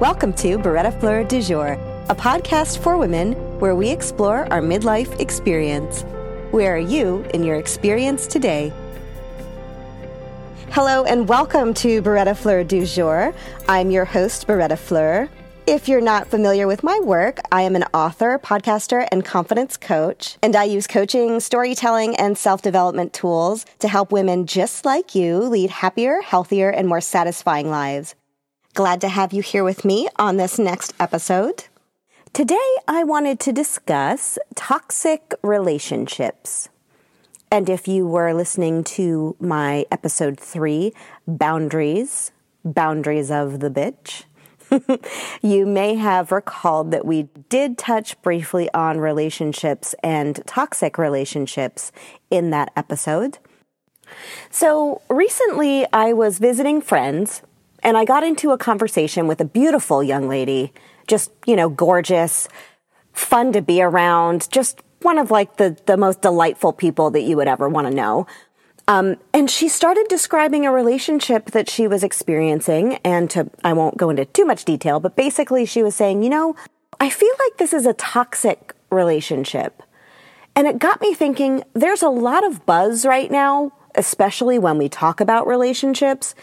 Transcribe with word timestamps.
Welcome 0.00 0.34
to 0.34 0.58
Beretta 0.58 0.92
Fleur 1.00 1.24
du 1.24 1.40
Jour, 1.40 1.72
a 2.10 2.14
podcast 2.14 2.80
for 2.80 2.98
women 2.98 3.32
where 3.60 3.74
we 3.74 3.88
explore 3.88 4.40
our 4.52 4.60
midlife 4.60 5.18
experience. 5.18 6.02
Where 6.50 6.74
are 6.74 6.78
you 6.78 7.24
in 7.32 7.42
your 7.42 7.56
experience 7.56 8.26
today? 8.26 8.74
Hello 10.72 11.04
and 11.04 11.26
welcome 11.26 11.72
to 11.72 12.02
Beretta 12.02 12.36
Fleur 12.36 12.62
du 12.62 12.84
Jour. 12.84 13.32
I'm 13.70 13.90
your 13.90 14.04
host, 14.04 14.46
Beretta 14.46 14.76
Fleur. 14.76 15.30
If 15.66 15.88
you're 15.88 16.02
not 16.02 16.28
familiar 16.28 16.66
with 16.66 16.82
my 16.82 17.00
work, 17.02 17.38
I 17.50 17.62
am 17.62 17.74
an 17.74 17.84
author, 17.94 18.38
podcaster, 18.38 19.08
and 19.10 19.24
confidence 19.24 19.78
coach, 19.78 20.36
and 20.42 20.54
I 20.54 20.64
use 20.64 20.86
coaching, 20.86 21.40
storytelling, 21.40 22.16
and 22.16 22.36
self 22.36 22.60
development 22.60 23.14
tools 23.14 23.64
to 23.78 23.88
help 23.88 24.12
women 24.12 24.46
just 24.46 24.84
like 24.84 25.14
you 25.14 25.38
lead 25.38 25.70
happier, 25.70 26.20
healthier, 26.20 26.68
and 26.68 26.86
more 26.86 27.00
satisfying 27.00 27.70
lives. 27.70 28.14
Glad 28.76 29.00
to 29.00 29.08
have 29.08 29.32
you 29.32 29.40
here 29.40 29.64
with 29.64 29.86
me 29.86 30.06
on 30.16 30.36
this 30.36 30.58
next 30.58 30.92
episode. 31.00 31.64
Today, 32.34 32.68
I 32.86 33.04
wanted 33.04 33.40
to 33.40 33.50
discuss 33.50 34.38
toxic 34.54 35.32
relationships. 35.40 36.68
And 37.50 37.70
if 37.70 37.88
you 37.88 38.06
were 38.06 38.34
listening 38.34 38.84
to 38.84 39.34
my 39.40 39.86
episode 39.90 40.38
three, 40.38 40.92
Boundaries, 41.26 42.32
Boundaries 42.66 43.30
of 43.30 43.60
the 43.60 43.70
Bitch, 43.70 44.24
you 45.42 45.64
may 45.64 45.94
have 45.94 46.30
recalled 46.30 46.90
that 46.90 47.06
we 47.06 47.30
did 47.48 47.78
touch 47.78 48.20
briefly 48.20 48.68
on 48.74 49.00
relationships 49.00 49.94
and 50.02 50.42
toxic 50.44 50.98
relationships 50.98 51.92
in 52.30 52.50
that 52.50 52.72
episode. 52.76 53.38
So 54.50 55.00
recently, 55.08 55.86
I 55.94 56.12
was 56.12 56.38
visiting 56.38 56.82
friends 56.82 57.40
and 57.86 57.96
I 57.96 58.04
got 58.04 58.24
into 58.24 58.50
a 58.50 58.58
conversation 58.58 59.28
with 59.28 59.40
a 59.40 59.44
beautiful 59.44 60.02
young 60.02 60.28
lady, 60.28 60.72
just, 61.06 61.30
you 61.46 61.54
know, 61.54 61.68
gorgeous, 61.68 62.48
fun 63.12 63.52
to 63.52 63.62
be 63.62 63.80
around, 63.80 64.48
just 64.50 64.82
one 65.02 65.18
of 65.18 65.30
like 65.30 65.56
the, 65.58 65.78
the 65.86 65.96
most 65.96 66.20
delightful 66.20 66.72
people 66.72 67.12
that 67.12 67.22
you 67.22 67.36
would 67.36 67.46
ever 67.46 67.68
want 67.68 67.86
to 67.86 67.94
know. 67.94 68.26
Um, 68.88 69.18
and 69.32 69.48
she 69.48 69.68
started 69.68 70.06
describing 70.08 70.66
a 70.66 70.72
relationship 70.72 71.52
that 71.52 71.70
she 71.70 71.86
was 71.86 72.02
experiencing. 72.02 72.94
And 73.04 73.30
to, 73.30 73.48
I 73.62 73.72
won't 73.72 73.96
go 73.96 74.10
into 74.10 74.24
too 74.24 74.44
much 74.44 74.64
detail, 74.64 74.98
but 74.98 75.14
basically 75.14 75.64
she 75.64 75.84
was 75.84 75.94
saying, 75.94 76.24
you 76.24 76.30
know, 76.30 76.56
I 76.98 77.08
feel 77.08 77.34
like 77.38 77.58
this 77.58 77.72
is 77.72 77.86
a 77.86 77.94
toxic 77.94 78.74
relationship. 78.90 79.80
And 80.56 80.66
it 80.66 80.80
got 80.80 81.00
me 81.00 81.14
thinking 81.14 81.62
there's 81.72 82.02
a 82.02 82.08
lot 82.08 82.44
of 82.44 82.66
buzz 82.66 83.06
right 83.06 83.30
now, 83.30 83.70
especially 83.94 84.58
when 84.58 84.76
we 84.76 84.88
talk 84.88 85.20
about 85.20 85.46
relationships 85.46 86.34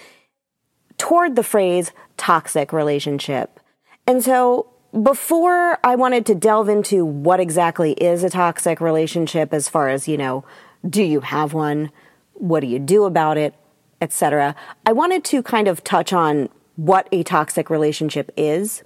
toward 1.03 1.35
the 1.35 1.43
phrase 1.43 1.91
toxic 2.15 2.71
relationship. 2.71 3.59
And 4.07 4.23
so 4.23 4.69
before 5.03 5.77
I 5.83 5.97
wanted 5.97 6.25
to 6.27 6.33
delve 6.33 6.69
into 6.69 7.03
what 7.03 7.41
exactly 7.41 7.91
is 7.91 8.23
a 8.23 8.29
toxic 8.29 8.79
relationship 8.79 9.53
as 9.53 9.67
far 9.67 9.89
as, 9.89 10.07
you 10.07 10.15
know, 10.15 10.45
do 10.89 11.03
you 11.03 11.19
have 11.19 11.51
one? 11.51 11.91
What 12.35 12.61
do 12.61 12.67
you 12.67 12.79
do 12.79 13.03
about 13.03 13.37
it? 13.37 13.53
Etc. 13.99 14.55
I 14.85 14.93
wanted 14.93 15.25
to 15.25 15.43
kind 15.43 15.67
of 15.67 15.83
touch 15.83 16.13
on 16.13 16.47
what 16.77 17.09
a 17.11 17.23
toxic 17.23 17.69
relationship 17.69 18.31
is. 18.37 18.85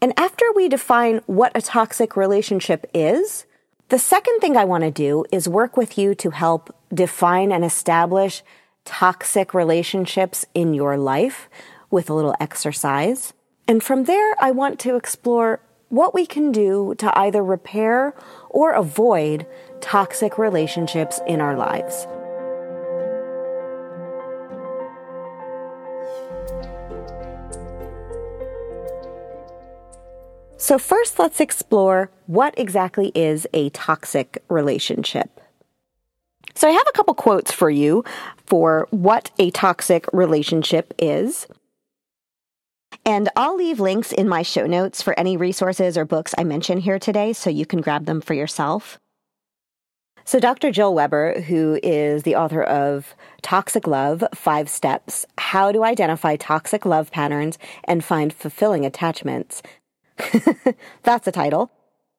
And 0.00 0.18
after 0.18 0.46
we 0.54 0.70
define 0.70 1.20
what 1.26 1.52
a 1.54 1.60
toxic 1.60 2.16
relationship 2.16 2.88
is, 2.94 3.44
the 3.90 3.98
second 3.98 4.40
thing 4.40 4.56
I 4.56 4.64
want 4.64 4.84
to 4.84 4.90
do 4.90 5.26
is 5.30 5.50
work 5.50 5.76
with 5.76 5.98
you 5.98 6.14
to 6.14 6.30
help 6.30 6.74
define 6.94 7.52
and 7.52 7.62
establish 7.62 8.42
toxic 8.86 9.52
relationships 9.52 10.46
in 10.54 10.72
your 10.72 10.96
life 10.96 11.50
with 11.90 12.08
a 12.08 12.14
little 12.14 12.34
exercise. 12.40 13.34
And 13.68 13.82
from 13.82 14.04
there, 14.04 14.34
I 14.40 14.52
want 14.52 14.78
to 14.80 14.96
explore 14.96 15.60
what 15.88 16.14
we 16.14 16.24
can 16.24 16.52
do 16.52 16.94
to 16.98 17.16
either 17.18 17.44
repair 17.44 18.14
or 18.48 18.72
avoid 18.72 19.46
toxic 19.80 20.38
relationships 20.38 21.20
in 21.26 21.40
our 21.40 21.56
lives. 21.56 22.06
So, 30.58 30.78
first, 30.78 31.18
let's 31.18 31.38
explore 31.38 32.10
what 32.26 32.58
exactly 32.58 33.12
is 33.14 33.46
a 33.52 33.68
toxic 33.70 34.42
relationship. 34.48 35.40
So 36.56 36.66
I 36.66 36.72
have 36.72 36.86
a 36.88 36.92
couple 36.92 37.12
quotes 37.12 37.52
for 37.52 37.68
you 37.68 38.02
for 38.46 38.88
what 38.90 39.30
a 39.38 39.50
toxic 39.50 40.06
relationship 40.14 40.94
is. 40.98 41.46
And 43.04 43.28
I'll 43.36 43.56
leave 43.56 43.78
links 43.78 44.10
in 44.10 44.26
my 44.26 44.40
show 44.40 44.66
notes 44.66 45.02
for 45.02 45.16
any 45.18 45.36
resources 45.36 45.98
or 45.98 46.06
books 46.06 46.34
I 46.38 46.44
mention 46.44 46.78
here 46.78 46.98
today 46.98 47.34
so 47.34 47.50
you 47.50 47.66
can 47.66 47.82
grab 47.82 48.06
them 48.06 48.22
for 48.22 48.32
yourself. 48.32 48.98
So, 50.24 50.40
Dr. 50.40 50.72
Jill 50.72 50.92
Weber, 50.92 51.42
who 51.42 51.78
is 51.82 52.24
the 52.24 52.34
author 52.34 52.62
of 52.62 53.14
Toxic 53.42 53.86
Love 53.86 54.24
Five 54.34 54.68
Steps 54.68 55.26
How 55.38 55.70
to 55.70 55.84
Identify 55.84 56.36
Toxic 56.36 56.84
Love 56.86 57.12
Patterns 57.12 57.58
and 57.84 58.02
Find 58.02 58.32
Fulfilling 58.32 58.84
Attachments. 58.84 59.62
That's 61.04 61.26
the 61.26 61.32
title. 61.32 61.70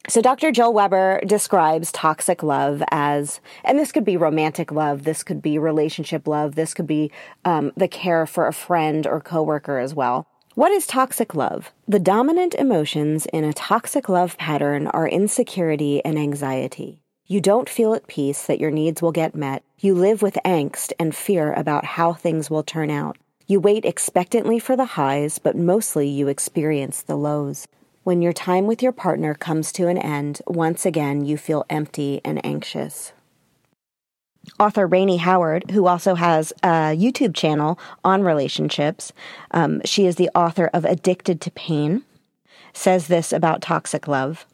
So 0.09 0.22
Dr. 0.22 0.51
Jill 0.51 0.72
Weber 0.72 1.19
describes 1.25 1.91
toxic 1.91 2.41
love 2.41 2.81
as, 2.91 3.41
and 3.66 3.78
this 3.78 3.91
could 3.91 4.06
be 4.06 4.16
romantic 4.16 4.72
love, 4.72 5.03
this 5.03 5.22
could 5.22 5.41
be 5.41 5.59
relationship 5.59 6.29
love, 6.29 6.56
this 6.56 6.73
could 6.73 6.88
be 6.88 7.12
um, 7.44 7.73
the 7.75 7.90
care 7.90 8.25
for 8.25 8.47
a 8.47 8.53
friend 8.53 9.06
or 9.06 9.19
coworker 9.19 9.79
as 9.79 9.94
well. 9.94 10.25
What 10.56 10.72
is 10.72 10.88
toxic 10.88 11.35
love? 11.35 11.73
The 11.90 12.00
dominant 12.00 12.56
emotions 12.56 13.25
in 13.34 13.44
a 13.44 13.51
toxic 13.51 14.07
love 14.07 14.38
pattern 14.38 14.88
are 14.88 15.09
insecurity 15.09 16.03
and 16.06 16.17
anxiety. 16.17 17.01
You 17.25 17.41
don't 17.41 17.67
feel 17.67 17.94
at 17.94 18.07
peace 18.07 18.46
that 18.46 18.62
your 18.62 18.72
needs 18.72 19.01
will 19.01 19.12
get 19.12 19.35
met. 19.35 19.62
You 19.78 19.94
live 19.94 20.22
with 20.22 20.40
angst 20.46 20.94
and 20.97 21.13
fear 21.13 21.51
about 21.51 21.84
how 21.84 22.13
things 22.13 22.50
will 22.50 22.63
turn 22.63 22.90
out. 22.90 23.17
You 23.46 23.59
wait 23.59 23.84
expectantly 23.84 24.57
for 24.57 24.78
the 24.78 24.85
highs, 24.85 25.38
but 25.38 25.57
mostly 25.57 26.07
you 26.07 26.29
experience 26.29 27.01
the 27.01 27.17
lows. 27.17 27.67
When 28.07 28.22
your 28.22 28.31
time 28.31 28.68
with 28.68 28.81
your 28.81 28.94
partner 28.94 29.34
comes 29.34 29.73
to 29.73 29.90
an 29.90 29.97
end, 29.97 30.41
once 30.47 30.85
again 30.85 31.25
you 31.25 31.38
feel 31.38 31.66
empty 31.69 32.22
and 32.23 32.40
anxious. 32.45 33.12
Author 34.57 34.88
Rainey 34.88 35.18
Howard, 35.18 35.72
who 35.72 35.88
also 35.88 36.16
has 36.16 36.53
a 36.63 36.96
YouTube 36.96 37.35
channel 37.35 37.78
on 38.06 38.23
relationships, 38.23 39.12
um, 39.51 39.81
she 39.84 40.06
is 40.06 40.16
the 40.16 40.29
author 40.34 40.69
of 40.73 40.85
Addicted 40.85 41.41
to 41.41 41.51
Pain, 41.51 42.06
says 42.72 43.07
this 43.07 43.34
about 43.34 43.62
toxic 43.62 44.07
love. 44.07 44.46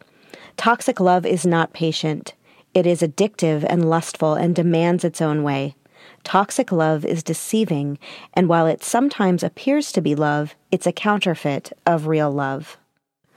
Toxic 0.58 1.00
love 1.00 1.24
is 1.24 1.46
not 1.46 1.74
patient. 1.74 2.34
It 2.74 2.88
is 2.88 3.03
addictive 3.03 3.63
and 3.69 3.88
lustful 3.88 4.34
and 4.34 4.56
demands 4.56 5.03
its 5.03 5.22
own 5.22 5.44
way. 5.44 5.75
Toxic 6.24 6.72
love 6.72 7.06
is 7.06 7.22
deceiving, 7.22 8.00
and 8.34 8.50
while 8.50 8.66
it 8.66 8.84
sometimes 8.84 9.44
appears 9.44 9.92
to 9.92 10.02
be 10.02 10.16
love, 10.16 10.56
it's 10.72 10.88
a 10.88 10.92
counterfeit 10.92 11.72
of 11.86 12.08
real 12.08 12.31
love. 12.31 12.80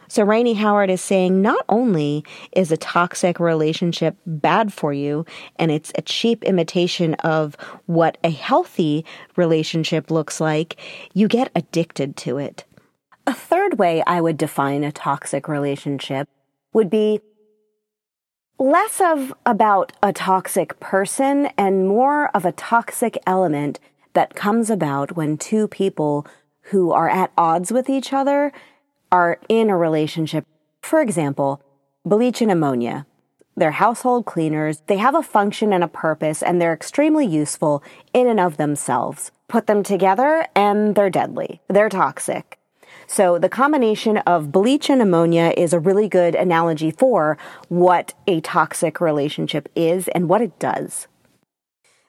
So 0.09 0.22
Rainey 0.25 0.55
Howard 0.55 0.91
is 0.91 1.00
saying 1.00 1.43
not 1.43 1.65
only 1.69 2.25
is 2.53 2.71
a 2.71 2.77
toxic 2.77 3.41
relationship 3.41 4.17
bad 4.27 4.72
for 4.72 4.93
you 4.93 5.25
and 5.56 5.71
it's 5.71 5.93
a 5.97 6.03
cheap 6.03 6.44
imitation 6.44 7.15
of 7.15 7.56
what 7.87 8.19
a 8.22 8.31
healthy 8.31 9.05
relationship 9.37 10.11
looks 10.11 10.41
like, 10.41 10.77
you 11.12 11.28
get 11.28 11.50
addicted 11.55 12.17
to 12.19 12.39
it. 12.39 12.65
A 13.27 13.34
third 13.34 13.78
way 13.78 14.03
I 14.06 14.21
would 14.21 14.37
define 14.37 14.84
a 14.84 14.93
toxic 14.93 15.49
relationship 15.49 16.28
would 16.73 16.91
be 16.91 17.21
less 18.59 19.00
of 19.00 19.34
about 19.44 19.93
a 20.03 20.12
toxic 20.12 20.78
person 20.81 21.47
and 21.59 21.88
more 21.88 22.29
of 22.29 22.44
a 22.44 22.52
toxic 22.52 23.19
element 23.26 23.81
that 24.14 24.35
comes 24.35 24.70
about 24.70 25.17
when 25.17 25.37
two 25.37 25.69
people 25.69 26.26
who 26.70 26.91
are 26.91 27.09
at 27.09 27.32
odds 27.37 27.70
with 27.70 27.91
each 27.91 28.12
other 28.12 28.52
are 29.11 29.38
in 29.49 29.70
a 29.70 29.76
relationship. 29.76 30.47
For 30.82 31.00
example, 31.00 31.61
bleach 32.05 32.41
and 32.41 32.50
ammonia. 32.50 33.06
They're 33.56 33.73
household 33.73 34.26
cleaners. 34.26 34.82
They 34.87 34.99
have 34.99 35.14
a 35.14 35.23
function 35.23 35.73
and 35.73 35.82
a 35.82 35.88
purpose, 35.88 36.43
and 36.43 36.61
they're 36.61 36.75
extremely 36.75 37.26
useful 37.26 37.82
in 38.12 38.26
and 38.26 38.38
of 38.38 38.58
themselves. 38.58 39.32
Put 39.49 39.67
them 39.67 39.82
together, 39.82 40.47
and 40.55 40.94
they're 40.94 41.11
deadly. 41.11 41.61
They're 41.69 41.88
toxic. 41.88 42.58
So 43.06 43.38
the 43.38 43.49
combination 43.49 44.19
of 44.19 44.53
bleach 44.53 44.91
and 44.91 45.00
ammonia 45.00 45.55
is 45.56 45.73
a 45.73 45.79
really 45.79 46.09
good 46.09 46.35
analogy 46.35 46.91
for 46.91 47.38
what 47.69 48.14
a 48.26 48.41
toxic 48.41 49.00
relationship 49.00 49.69
is 49.75 50.09
and 50.09 50.29
what 50.29 50.43
it 50.43 50.59
does. 50.59 51.06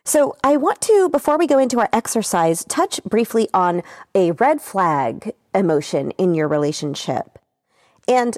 So 0.07 0.37
I 0.41 0.55
want 0.55 0.79
to, 0.83 1.09
before 1.09 1.37
we 1.37 1.47
go 1.47 1.57
into 1.57 1.81
our 1.81 1.89
exercise, 1.91 2.63
touch 2.63 3.03
briefly 3.03 3.49
on 3.53 3.83
a 4.15 4.31
red 4.31 4.61
flag 4.61 5.33
emotion 5.53 6.11
in 6.11 6.33
your 6.33 6.47
relationship. 6.47 7.37
And 8.07 8.37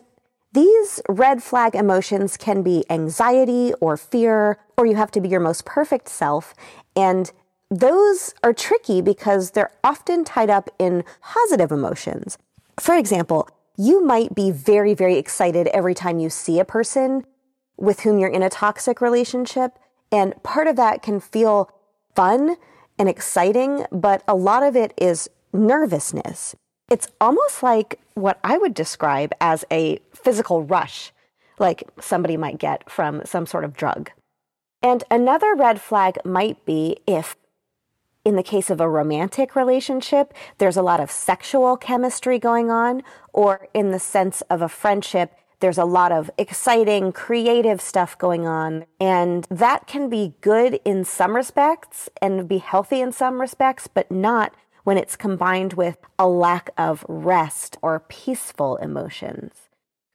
these 0.52 1.00
red 1.08 1.44
flag 1.44 1.76
emotions 1.76 2.38
can 2.38 2.64
be 2.64 2.86
anxiety 2.90 3.72
or 3.82 3.98
fear, 3.98 4.58
or 4.78 4.88
you 4.88 4.96
have 4.96 5.12
to 5.12 5.22
be 5.22 5.30
your 5.30 5.42
most 5.42 5.64
perfect 5.64 6.10
self. 6.10 6.56
And 6.96 7.32
those 7.70 8.34
are 8.44 8.52
tricky 8.52 9.00
because 9.00 9.52
they're 9.52 9.72
often 9.84 10.24
tied 10.24 10.50
up 10.50 10.72
in 10.80 11.04
positive 11.22 11.72
emotions. 11.72 12.40
For 12.80 12.96
example, 12.96 13.48
you 13.78 14.04
might 14.04 14.34
be 14.34 14.50
very, 14.50 14.96
very 14.96 15.18
excited 15.18 15.68
every 15.68 15.94
time 15.94 16.18
you 16.18 16.32
see 16.32 16.60
a 16.60 16.66
person 16.66 17.28
with 17.78 18.00
whom 18.00 18.18
you're 18.18 18.28
in 18.28 18.42
a 18.42 18.50
toxic 18.50 19.02
relationship. 19.02 19.78
And 20.12 20.42
part 20.44 20.68
of 20.68 20.76
that 20.78 21.02
can 21.02 21.20
feel 21.20 21.72
fun 22.16 22.56
and 22.98 23.08
exciting, 23.08 23.86
but 23.92 24.24
a 24.28 24.36
lot 24.36 24.64
of 24.64 24.76
it 24.76 24.94
is 24.98 25.30
nervousness. 25.54 26.56
It's 26.90 27.08
almost 27.22 27.62
like 27.62 28.00
what 28.16 28.40
I 28.44 28.58
would 28.58 28.74
describe 28.74 29.34
as 29.40 29.64
a 29.72 30.00
physical 30.14 30.64
rush, 30.64 31.12
like 31.60 31.84
somebody 32.00 32.36
might 32.36 32.58
get 32.58 32.90
from 32.90 33.22
some 33.26 33.46
sort 33.46 33.64
of 33.64 33.76
drug. 33.76 34.12
And 34.82 35.04
another 35.12 35.56
red 35.56 35.80
flag 35.80 36.18
might 36.26 36.66
be 36.66 36.98
if, 37.06 37.36
in 38.26 38.36
the 38.36 38.44
case 38.44 38.70
of 38.70 38.82
a 38.82 38.90
romantic 38.90 39.56
relationship, 39.56 40.34
there's 40.58 40.78
a 40.78 40.82
lot 40.82 41.00
of 41.00 41.12
sexual 41.12 41.78
chemistry 41.78 42.40
going 42.40 42.72
on, 42.72 43.04
or 43.34 43.68
in 43.74 43.92
the 43.92 44.00
sense 44.00 44.42
of 44.50 44.62
a 44.62 44.70
friendship, 44.70 45.34
there's 45.60 45.78
a 45.78 45.86
lot 45.86 46.12
of 46.12 46.32
exciting, 46.38 47.12
creative 47.12 47.82
stuff 47.82 48.18
going 48.18 48.48
on. 48.48 48.86
And 49.00 49.46
that 49.50 49.88
can 49.88 50.10
be 50.10 50.34
good 50.42 50.80
in 50.86 51.04
some 51.04 51.36
respects 51.36 52.10
and 52.22 52.48
be 52.48 52.60
healthy 52.60 53.02
in 53.02 53.12
some 53.12 53.42
respects, 53.42 53.88
but 53.88 54.10
not 54.10 54.54
when 54.84 54.98
it's 54.98 55.16
combined 55.16 55.74
with 55.74 55.98
a 56.18 56.28
lack 56.28 56.70
of 56.78 57.06
rest 57.08 57.78
or 57.82 58.00
peaceful 58.00 58.78
emotions. 58.78 59.54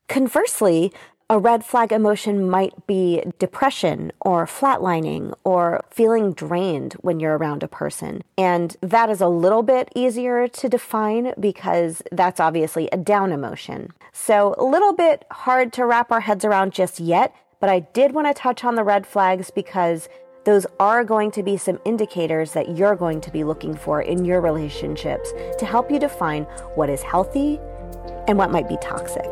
Conversely, 0.09 0.93
a 1.31 1.39
red 1.39 1.65
flag 1.65 1.91
emotion 1.91 2.49
might 2.49 2.87
be 2.87 3.23
depression 3.39 4.13
or 4.21 4.47
flatlining 4.47 5.33
or 5.43 5.83
feeling 5.91 6.35
drained 6.35 6.93
when 7.01 7.19
you're 7.19 7.39
around 7.39 7.63
a 7.63 7.69
person. 7.69 8.23
And 8.37 8.77
that 8.83 9.09
is 9.09 9.23
a 9.23 9.29
little 9.29 9.63
bit 9.63 9.89
easier 9.95 10.47
to 10.49 10.69
define 10.69 11.33
because 11.41 12.03
that's 12.13 12.41
obviously 12.41 12.89
a 12.93 12.99
down 12.99 13.33
emotion. 13.33 13.93
So 14.13 14.55
a 14.59 14.65
little 14.65 14.93
bit 14.93 15.25
hard 15.31 15.73
to 15.75 15.87
wrap 15.87 16.13
our 16.13 16.21
heads 16.21 16.45
around 16.45 16.75
just 16.75 17.01
yet, 17.01 17.35
but 17.59 17.71
I 17.71 17.81
did 17.81 18.13
want 18.13 18.27
to 18.27 18.35
touch 18.35 18.63
on 18.63 18.75
the 18.75 18.85
red 18.85 19.07
flags 19.07 19.51
because 19.51 20.11
those 20.45 20.67
are 20.79 21.05
going 21.05 21.31
to 21.31 21.43
be 21.43 21.57
some 21.57 21.81
indicators 21.87 22.53
that 22.53 22.77
you're 22.77 22.97
going 22.97 23.23
to 23.23 23.31
be 23.31 23.45
looking 23.45 23.75
for 23.75 24.03
in 24.03 24.27
your 24.27 24.43
relationships 24.43 25.33
to 25.59 25.65
help 25.65 25.91
you 25.91 25.99
define 25.99 26.43
what 26.75 26.91
is 26.91 27.01
healthy 27.01 27.59
and 28.29 28.37
what 28.37 28.51
might 28.51 28.69
be 28.69 28.77
toxic. 28.83 29.25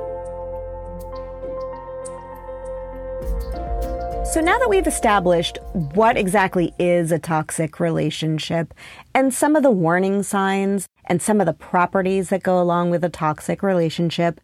So 4.32 4.40
now 4.40 4.58
that 4.58 4.70
we've 4.70 4.86
established 4.86 5.58
what 5.74 6.16
exactly 6.16 6.72
is 6.78 7.12
a 7.12 7.18
toxic 7.18 7.78
relationship 7.78 8.72
and 9.14 9.34
some 9.34 9.56
of 9.56 9.62
the 9.62 9.70
warning 9.70 10.22
signs 10.22 10.88
and 11.04 11.20
some 11.20 11.38
of 11.38 11.44
the 11.44 11.52
properties 11.52 12.30
that 12.30 12.42
go 12.42 12.58
along 12.58 12.88
with 12.88 13.04
a 13.04 13.10
toxic 13.10 13.62
relationship, 13.62 14.40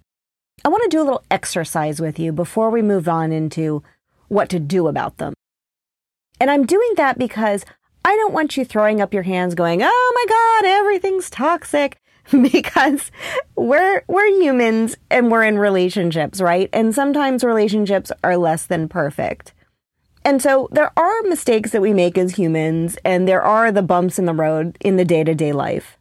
I 0.63 0.69
want 0.69 0.83
to 0.83 0.95
do 0.95 1.01
a 1.01 1.05
little 1.05 1.25
exercise 1.31 2.03
with 2.03 2.19
you 2.19 2.33
before 2.33 2.69
we 2.69 2.83
move 2.83 3.09
on 3.09 3.33
into 3.33 3.83
what 4.29 4.51
to 4.51 4.59
do 4.59 4.89
about 4.89 5.17
them. 5.17 5.33
And 6.39 6.51
I'm 6.51 6.67
doing 6.67 6.93
that 6.99 7.19
because 7.19 7.65
I 8.05 8.15
don't 8.15 8.35
want 8.35 8.59
you 8.59 8.67
throwing 8.67 9.01
up 9.01 9.15
your 9.15 9.23
hands 9.23 9.55
going, 9.55 9.81
"Oh 9.83 10.13
my 10.15 10.27
god, 10.29 10.69
everything's 10.69 11.31
toxic." 11.31 11.97
because 12.53 13.11
we're 13.57 14.03
we're 14.07 14.27
humans 14.43 14.99
and 15.11 15.31
we're 15.31 15.45
in 15.45 15.59
relationships, 15.59 16.43
right? 16.43 16.69
And 16.75 16.95
sometimes 16.95 17.43
relationships 17.43 18.13
are 18.23 18.37
less 18.37 18.67
than 18.67 18.87
perfect. 18.87 19.55
And 20.29 20.43
so 20.43 20.69
there 20.73 20.93
are 20.95 21.23
mistakes 21.23 21.71
that 21.71 21.81
we 21.81 21.95
make 21.95 22.19
as 22.19 22.37
humans, 22.37 22.99
and 23.03 23.27
there 23.27 23.41
are 23.41 23.73
the 23.73 23.81
bumps 23.81 24.19
in 24.19 24.27
the 24.27 24.35
road 24.35 24.77
in 24.79 24.99
the 24.99 25.05
day 25.07 25.25
to 25.25 25.35
day 25.35 25.55
life. 25.55 25.97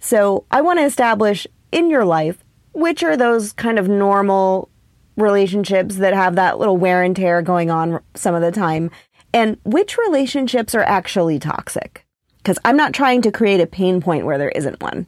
So 0.00 0.46
I 0.50 0.62
want 0.62 0.80
to 0.80 0.84
establish 0.84 1.46
in 1.70 1.88
your 1.88 2.04
life 2.04 2.42
which 2.72 3.04
are 3.04 3.16
those 3.16 3.52
kind 3.52 3.78
of 3.78 3.88
normal 3.88 4.68
relationships 5.16 5.94
that 5.98 6.12
have 6.12 6.34
that 6.34 6.58
little 6.58 6.76
wear 6.76 7.04
and 7.04 7.14
tear 7.14 7.40
going 7.40 7.70
on 7.70 8.00
some 8.16 8.34
of 8.34 8.42
the 8.42 8.50
time, 8.50 8.90
and 9.32 9.56
which 9.62 9.96
relationships 9.96 10.74
are 10.74 10.82
actually 10.82 11.38
toxic. 11.38 12.04
Because 12.38 12.58
I'm 12.64 12.76
not 12.76 12.92
trying 12.92 13.22
to 13.22 13.30
create 13.30 13.60
a 13.60 13.66
pain 13.66 14.00
point 14.00 14.26
where 14.26 14.38
there 14.38 14.48
isn't 14.48 14.82
one. 14.82 15.06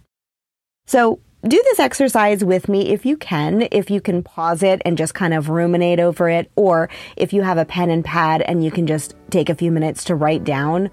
So 0.86 1.18
do 1.46 1.62
this 1.64 1.78
exercise 1.78 2.44
with 2.44 2.68
me 2.68 2.90
if 2.90 3.06
you 3.06 3.16
can, 3.16 3.66
if 3.72 3.90
you 3.90 4.00
can 4.00 4.22
pause 4.22 4.62
it 4.62 4.82
and 4.84 4.98
just 4.98 5.14
kind 5.14 5.32
of 5.32 5.48
ruminate 5.48 5.98
over 5.98 6.28
it, 6.28 6.50
or 6.54 6.90
if 7.16 7.32
you 7.32 7.42
have 7.42 7.56
a 7.56 7.64
pen 7.64 7.88
and 7.88 8.04
pad 8.04 8.42
and 8.42 8.62
you 8.62 8.70
can 8.70 8.86
just 8.86 9.14
take 9.30 9.48
a 9.48 9.54
few 9.54 9.72
minutes 9.72 10.04
to 10.04 10.14
write 10.14 10.44
down 10.44 10.90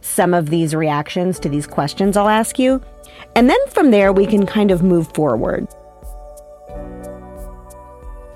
some 0.00 0.34
of 0.34 0.50
these 0.50 0.74
reactions 0.74 1.38
to 1.38 1.48
these 1.48 1.66
questions 1.66 2.16
I'll 2.16 2.28
ask 2.28 2.58
you. 2.58 2.82
And 3.36 3.48
then 3.48 3.58
from 3.68 3.90
there, 3.90 4.12
we 4.12 4.26
can 4.26 4.46
kind 4.46 4.70
of 4.70 4.82
move 4.82 5.12
forward. 5.14 5.68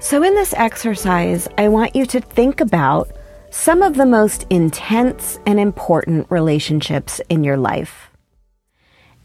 So, 0.00 0.22
in 0.22 0.34
this 0.36 0.54
exercise, 0.54 1.48
I 1.58 1.68
want 1.68 1.96
you 1.96 2.06
to 2.06 2.20
think 2.20 2.60
about 2.60 3.10
some 3.50 3.82
of 3.82 3.96
the 3.96 4.06
most 4.06 4.46
intense 4.48 5.40
and 5.44 5.58
important 5.58 6.30
relationships 6.30 7.20
in 7.28 7.42
your 7.42 7.56
life. 7.56 8.07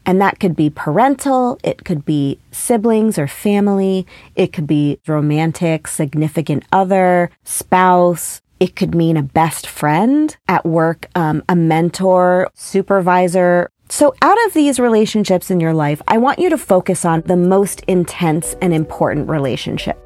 And 0.06 0.20
that 0.20 0.38
could 0.38 0.54
be 0.54 0.70
parental, 0.70 1.58
it 1.64 1.84
could 1.84 2.04
be 2.04 2.38
siblings 2.50 3.18
or 3.18 3.26
family, 3.26 4.06
it 4.36 4.52
could 4.52 4.66
be 4.66 5.00
romantic, 5.06 5.88
significant 5.88 6.64
other, 6.72 7.30
spouse. 7.44 8.42
It 8.60 8.76
could 8.76 8.94
mean 8.94 9.16
a 9.16 9.22
best 9.22 9.66
friend 9.66 10.36
at 10.46 10.64
work, 10.64 11.08
um, 11.14 11.42
a 11.48 11.56
mentor, 11.56 12.48
supervisor. 12.54 13.70
So, 13.88 14.14
out 14.22 14.38
of 14.46 14.54
these 14.54 14.80
relationships 14.80 15.50
in 15.50 15.60
your 15.60 15.74
life, 15.74 16.00
I 16.08 16.18
want 16.18 16.38
you 16.38 16.48
to 16.50 16.58
focus 16.58 17.04
on 17.04 17.22
the 17.22 17.36
most 17.36 17.80
intense 17.82 18.56
and 18.62 18.72
important 18.72 19.28
relationship. 19.28 20.03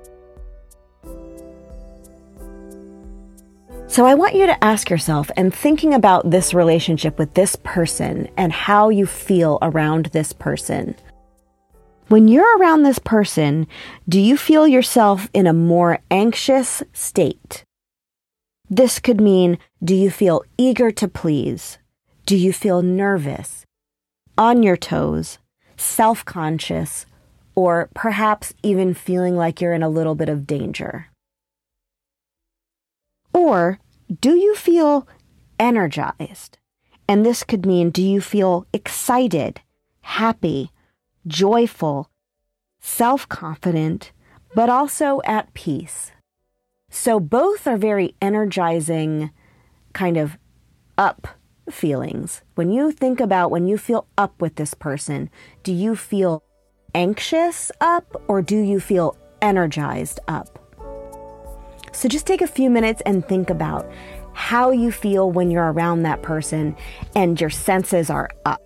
So 3.88 4.04
I 4.04 4.14
want 4.14 4.34
you 4.34 4.44
to 4.44 4.62
ask 4.64 4.90
yourself 4.90 5.30
and 5.34 5.52
thinking 5.52 5.94
about 5.94 6.30
this 6.30 6.52
relationship 6.52 7.18
with 7.18 7.32
this 7.32 7.56
person 7.56 8.28
and 8.36 8.52
how 8.52 8.90
you 8.90 9.06
feel 9.06 9.58
around 9.62 10.06
this 10.06 10.34
person. 10.34 10.94
When 12.08 12.28
you're 12.28 12.58
around 12.58 12.82
this 12.82 12.98
person, 12.98 13.66
do 14.06 14.20
you 14.20 14.36
feel 14.36 14.68
yourself 14.68 15.30
in 15.32 15.46
a 15.46 15.54
more 15.54 16.00
anxious 16.10 16.82
state? 16.92 17.64
This 18.68 18.98
could 18.98 19.22
mean 19.22 19.58
do 19.82 19.94
you 19.94 20.10
feel 20.10 20.42
eager 20.58 20.90
to 20.90 21.08
please? 21.08 21.78
Do 22.26 22.36
you 22.36 22.52
feel 22.52 22.82
nervous, 22.82 23.64
on 24.36 24.62
your 24.62 24.76
toes, 24.76 25.38
self 25.78 26.26
conscious, 26.26 27.06
or 27.54 27.88
perhaps 27.94 28.52
even 28.62 28.92
feeling 28.92 29.34
like 29.34 29.62
you're 29.62 29.72
in 29.72 29.82
a 29.82 29.88
little 29.88 30.14
bit 30.14 30.28
of 30.28 30.46
danger? 30.46 31.06
Or 33.48 33.78
do 34.20 34.36
you 34.36 34.54
feel 34.54 35.08
energized? 35.58 36.58
And 37.08 37.24
this 37.24 37.42
could 37.42 37.64
mean 37.64 37.88
do 37.88 38.02
you 38.02 38.20
feel 38.20 38.66
excited, 38.74 39.62
happy, 40.02 40.70
joyful, 41.26 42.10
self 42.78 43.26
confident, 43.30 44.12
but 44.54 44.68
also 44.68 45.22
at 45.24 45.54
peace? 45.54 46.12
So 46.90 47.18
both 47.18 47.66
are 47.66 47.78
very 47.78 48.14
energizing, 48.20 49.30
kind 49.94 50.18
of 50.18 50.36
up 50.98 51.26
feelings. 51.70 52.42
When 52.54 52.70
you 52.70 52.92
think 52.92 53.18
about 53.18 53.50
when 53.50 53.66
you 53.66 53.78
feel 53.78 54.08
up 54.18 54.42
with 54.42 54.56
this 54.56 54.74
person, 54.74 55.30
do 55.62 55.72
you 55.72 55.96
feel 55.96 56.44
anxious 56.94 57.72
up 57.80 58.22
or 58.28 58.42
do 58.42 58.58
you 58.58 58.78
feel 58.78 59.16
energized 59.40 60.20
up? 60.28 60.67
So 61.98 62.08
just 62.08 62.28
take 62.28 62.42
a 62.42 62.46
few 62.46 62.70
minutes 62.70 63.02
and 63.06 63.26
think 63.26 63.50
about 63.50 63.90
how 64.32 64.70
you 64.70 64.92
feel 64.92 65.32
when 65.32 65.50
you're 65.50 65.72
around 65.72 66.04
that 66.04 66.22
person 66.22 66.76
and 67.16 67.40
your 67.40 67.50
senses 67.50 68.08
are 68.08 68.30
up. 68.44 68.62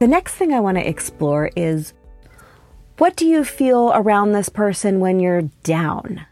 The 0.00 0.06
next 0.06 0.34
thing 0.34 0.52
I 0.52 0.60
want 0.60 0.76
to 0.76 0.86
explore 0.86 1.50
is 1.56 1.94
what 2.98 3.16
do 3.16 3.26
you 3.26 3.42
feel 3.42 3.90
around 3.94 4.32
this 4.32 4.50
person 4.50 5.00
when 5.00 5.18
you're 5.18 5.48
down? 5.62 6.26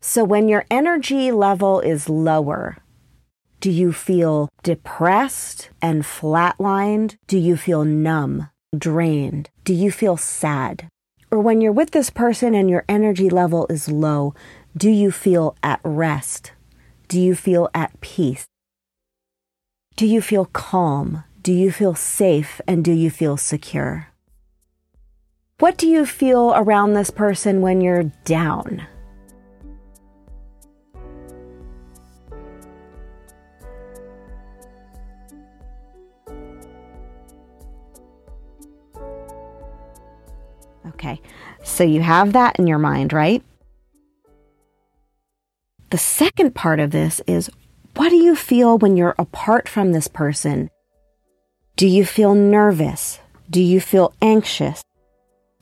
So, 0.00 0.22
when 0.22 0.48
your 0.48 0.64
energy 0.70 1.32
level 1.32 1.80
is 1.80 2.08
lower, 2.08 2.76
do 3.64 3.70
you 3.70 3.94
feel 3.94 4.50
depressed 4.62 5.70
and 5.80 6.02
flatlined? 6.02 7.16
Do 7.26 7.38
you 7.38 7.56
feel 7.56 7.82
numb, 7.82 8.50
drained? 8.76 9.48
Do 9.64 9.72
you 9.72 9.90
feel 9.90 10.18
sad? 10.18 10.86
Or 11.30 11.40
when 11.40 11.62
you're 11.62 11.72
with 11.72 11.92
this 11.92 12.10
person 12.10 12.54
and 12.54 12.68
your 12.68 12.84
energy 12.90 13.30
level 13.30 13.66
is 13.70 13.88
low, 13.88 14.34
do 14.76 14.90
you 14.90 15.10
feel 15.10 15.56
at 15.62 15.80
rest? 15.82 16.52
Do 17.08 17.18
you 17.18 17.34
feel 17.34 17.70
at 17.72 17.98
peace? 18.02 18.44
Do 19.96 20.06
you 20.06 20.20
feel 20.20 20.44
calm? 20.44 21.24
Do 21.40 21.50
you 21.50 21.72
feel 21.72 21.94
safe 21.94 22.60
and 22.66 22.84
do 22.84 22.92
you 22.92 23.08
feel 23.08 23.38
secure? 23.38 24.08
What 25.58 25.78
do 25.78 25.88
you 25.88 26.04
feel 26.04 26.52
around 26.54 26.92
this 26.92 27.08
person 27.08 27.62
when 27.62 27.80
you're 27.80 28.12
down? 28.26 28.86
Okay, 40.86 41.20
so 41.62 41.82
you 41.82 42.02
have 42.02 42.34
that 42.34 42.58
in 42.58 42.66
your 42.66 42.78
mind, 42.78 43.12
right? 43.12 43.42
The 45.90 45.98
second 45.98 46.54
part 46.54 46.80
of 46.80 46.90
this 46.90 47.20
is 47.26 47.50
what 47.96 48.08
do 48.08 48.16
you 48.16 48.34
feel 48.34 48.78
when 48.78 48.96
you're 48.96 49.14
apart 49.18 49.68
from 49.68 49.92
this 49.92 50.08
person? 50.08 50.68
Do 51.76 51.86
you 51.86 52.04
feel 52.04 52.34
nervous? 52.34 53.20
Do 53.48 53.62
you 53.62 53.80
feel 53.80 54.12
anxious? 54.20 54.82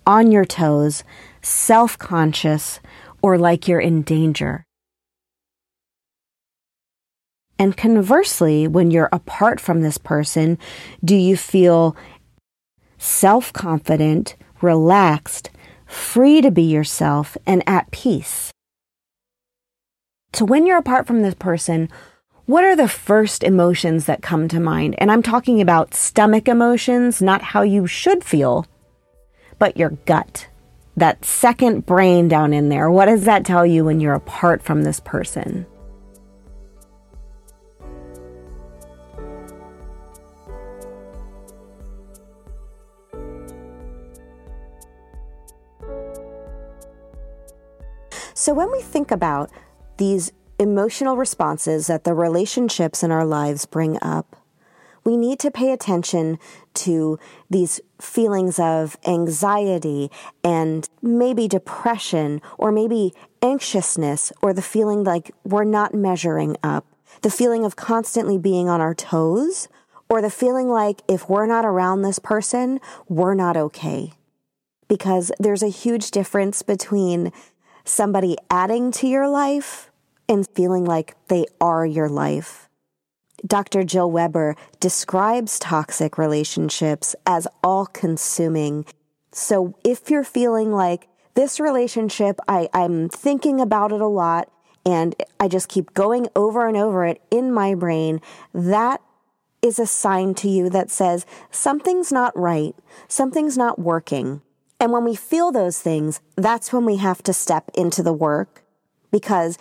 On 0.07 0.33
your 0.33 0.45
toes, 0.45 1.05
self 1.43 1.99
conscious, 1.99 2.81
or 3.23 3.38
like 3.38 3.69
you're 3.69 3.81
in 3.81 4.02
danger? 4.02 4.64
And 7.59 7.76
conversely, 7.76 8.67
when 8.67 8.91
you're 8.91 9.09
apart 9.12 9.61
from 9.61 9.83
this 9.83 9.99
person, 9.99 10.59
do 11.05 11.14
you 11.14 11.37
feel 11.37 11.97
self 12.99 13.52
confident, 13.52 14.35
relaxed, 14.62 15.50
free 15.87 16.40
to 16.40 16.50
be 16.50 16.62
yourself, 16.62 17.37
and 17.47 17.62
at 17.66 17.90
peace? 17.90 18.52
So, 20.33 20.45
when 20.45 20.66
you're 20.66 20.78
apart 20.78 21.07
from 21.07 21.23
this 21.23 21.35
person, 21.35 21.88
what 22.47 22.64
are 22.64 22.75
the 22.75 22.88
first 22.88 23.45
emotions 23.45 24.07
that 24.07 24.23
come 24.23 24.49
to 24.49 24.59
mind? 24.59 24.95
And 24.99 25.12
I'm 25.12 25.23
talking 25.23 25.61
about 25.61 25.95
stomach 25.95 26.49
emotions, 26.49 27.23
not 27.23 27.42
how 27.42 27.62
you 27.62 27.87
should 27.87 28.25
feel, 28.25 28.66
but 29.59 29.76
your 29.76 29.90
gut. 30.07 30.49
That 30.97 31.25
second 31.25 31.87
brain 31.87 32.28
down 32.28 32.52
in 32.52 32.69
there. 32.69 32.90
What 32.90 33.07
does 33.07 33.25
that 33.25 33.45
tell 33.45 33.64
you 33.64 33.85
when 33.85 34.00
you're 34.00 34.14
apart 34.14 34.62
from 34.62 34.83
this 34.83 35.00
person? 35.00 35.66
So, 48.43 48.53
when 48.53 48.73
we 48.73 48.81
think 48.81 49.13
about 49.13 49.53
these 49.99 50.33
emotional 50.59 51.17
responses 51.17 51.87
that 51.87 52.03
the 52.03 52.13
relationships 52.13 53.05
in 53.05 53.13
our 53.13 53.25
lives 53.25 53.67
bring 53.67 53.99
up, 54.03 54.35
we 55.05 55.17
need 55.17 55.39
to 55.39 55.51
pay 55.53 55.71
attention 55.71 56.41
to 56.75 57.21
these 57.49 57.81
feelings 58.01 58.59
of 58.59 58.97
anxiety 59.07 60.11
and 60.43 60.89
maybe 61.01 61.47
depression 61.47 62.43
or 62.59 62.73
maybe 62.73 63.15
anxiousness 63.43 64.33
or 64.43 64.53
the 64.53 64.61
feeling 64.61 65.05
like 65.05 65.31
we're 65.45 65.63
not 65.63 65.95
measuring 65.95 66.57
up, 66.65 66.85
the 67.21 67.31
feeling 67.31 67.65
of 67.65 67.77
constantly 67.77 68.39
being 68.39 68.69
on 68.69 68.81
our 68.81 68.93
toes, 68.93 69.69
or 70.11 70.21
the 70.21 70.29
feeling 70.29 70.69
like 70.69 71.03
if 71.07 71.29
we're 71.29 71.47
not 71.47 71.65
around 71.65 72.03
this 72.03 72.19
person, 72.19 72.81
we're 73.09 73.35
not 73.35 73.57
okay. 73.57 74.15
Because 74.89 75.31
there's 75.39 75.63
a 75.63 75.69
huge 75.69 76.11
difference 76.11 76.63
between 76.63 77.33
somebody 77.85 78.37
adding 78.51 78.91
to 78.93 79.07
your 79.07 79.29
life 79.29 79.91
and 80.29 80.49
feeling 80.49 80.85
like 80.85 81.17
they 81.29 81.47
are 81.61 81.85
your 81.85 82.09
life. 82.09 82.69
Dr. 83.47 83.83
Jill 83.83 84.11
Weber 84.11 84.57
describes 84.79 85.59
toxic 85.59 86.17
relationships 86.17 87.17
as 87.27 87.49
all 87.62 87.87
consuming. 87.87 88.87
So 89.33 89.77
if 89.85 90.11
you're 90.11 90.25
feeling 90.25 90.73
like 90.73 91.09
this 91.35 91.59
relationship, 91.59 92.39
I, 92.47 92.69
I'm 92.73 93.09
thinking 93.09 93.61
about 93.61 93.93
it 93.93 94.01
a 94.01 94.07
lot 94.07 94.49
and 94.85 95.15
I 95.41 95.49
just 95.49 95.69
keep 95.69 95.95
going 95.95 96.29
over 96.35 96.67
and 96.67 96.77
over 96.77 97.05
it 97.05 97.21
in 97.31 97.53
my 97.53 97.75
brain, 97.75 98.21
that 98.53 99.01
is 99.61 99.79
a 99.79 99.87
sign 99.87 100.35
to 100.35 100.49
you 100.49 100.69
that 100.71 100.91
says 100.91 101.25
something's 101.51 102.11
not 102.11 102.37
right, 102.37 102.75
something's 103.09 103.57
not 103.57 103.79
working. 103.79 104.43
And 104.83 104.91
when 104.91 105.05
we 105.05 105.15
feel 105.15 105.53
those 105.53 105.79
things, 105.79 106.21
that's 106.35 106.73
when 106.73 106.85
we 106.85 106.97
have 106.97 107.23
to 107.23 107.33
step 107.33 107.71
into 107.75 108.03
the 108.03 108.12
work 108.12 108.65
because 109.12 109.57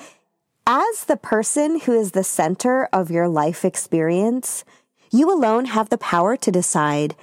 as 0.65 1.05
the 1.05 1.15
person 1.15 1.81
who 1.81 1.93
is 1.93 2.13
the 2.13 2.23
center 2.23 2.85
of 2.91 3.11
your 3.11 3.27
life 3.27 3.63
experience, 3.63 4.65
you 5.11 5.31
alone 5.31 5.65
have 5.65 5.89
the 5.89 5.97
power 5.99 6.35
to 6.37 6.51
decide 6.51 7.15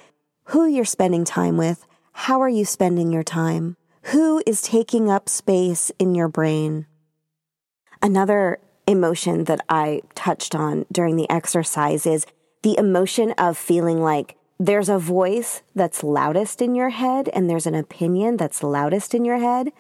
who 0.45 0.65
you're 0.65 0.85
spending 0.85 1.25
time 1.25 1.57
with, 1.57 1.85
how 2.13 2.41
are 2.41 2.49
you 2.49 2.65
spending 2.65 3.11
your 3.13 3.25
time, 3.25 3.77
who 4.03 4.45
is 4.47 4.63
taking 4.63 5.11
up 5.11 5.29
space 5.29 5.91
in 5.99 6.15
your 6.15 6.29
brain. 6.29 6.87
Another 8.01 8.61
emotion 8.87 9.43
that 9.45 9.61
I 9.69 10.03
touched 10.15 10.55
on 10.55 10.87
during 10.93 11.17
the 11.17 11.29
exercise 11.29 12.07
is 12.07 12.27
the 12.63 12.79
emotion 12.79 13.33
of 13.33 13.59
feeling 13.59 14.01
like 14.01 14.37
there's 14.59 14.89
a 14.89 14.99
voice 14.99 15.63
that's 15.75 16.03
loudest 16.03 16.61
in 16.61 16.75
your 16.75 16.89
head 16.91 17.29
and 17.33 17.49
there's 17.49 17.67
an 17.67 17.77
opinion 17.77 18.37
that's 18.37 18.63
loudest 18.63 19.15
in 19.15 19.25
your 19.25 19.39
head 19.39 19.73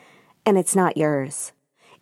and 0.46 0.56
it's 0.56 0.76
not 0.76 0.96
yours. 0.96 1.52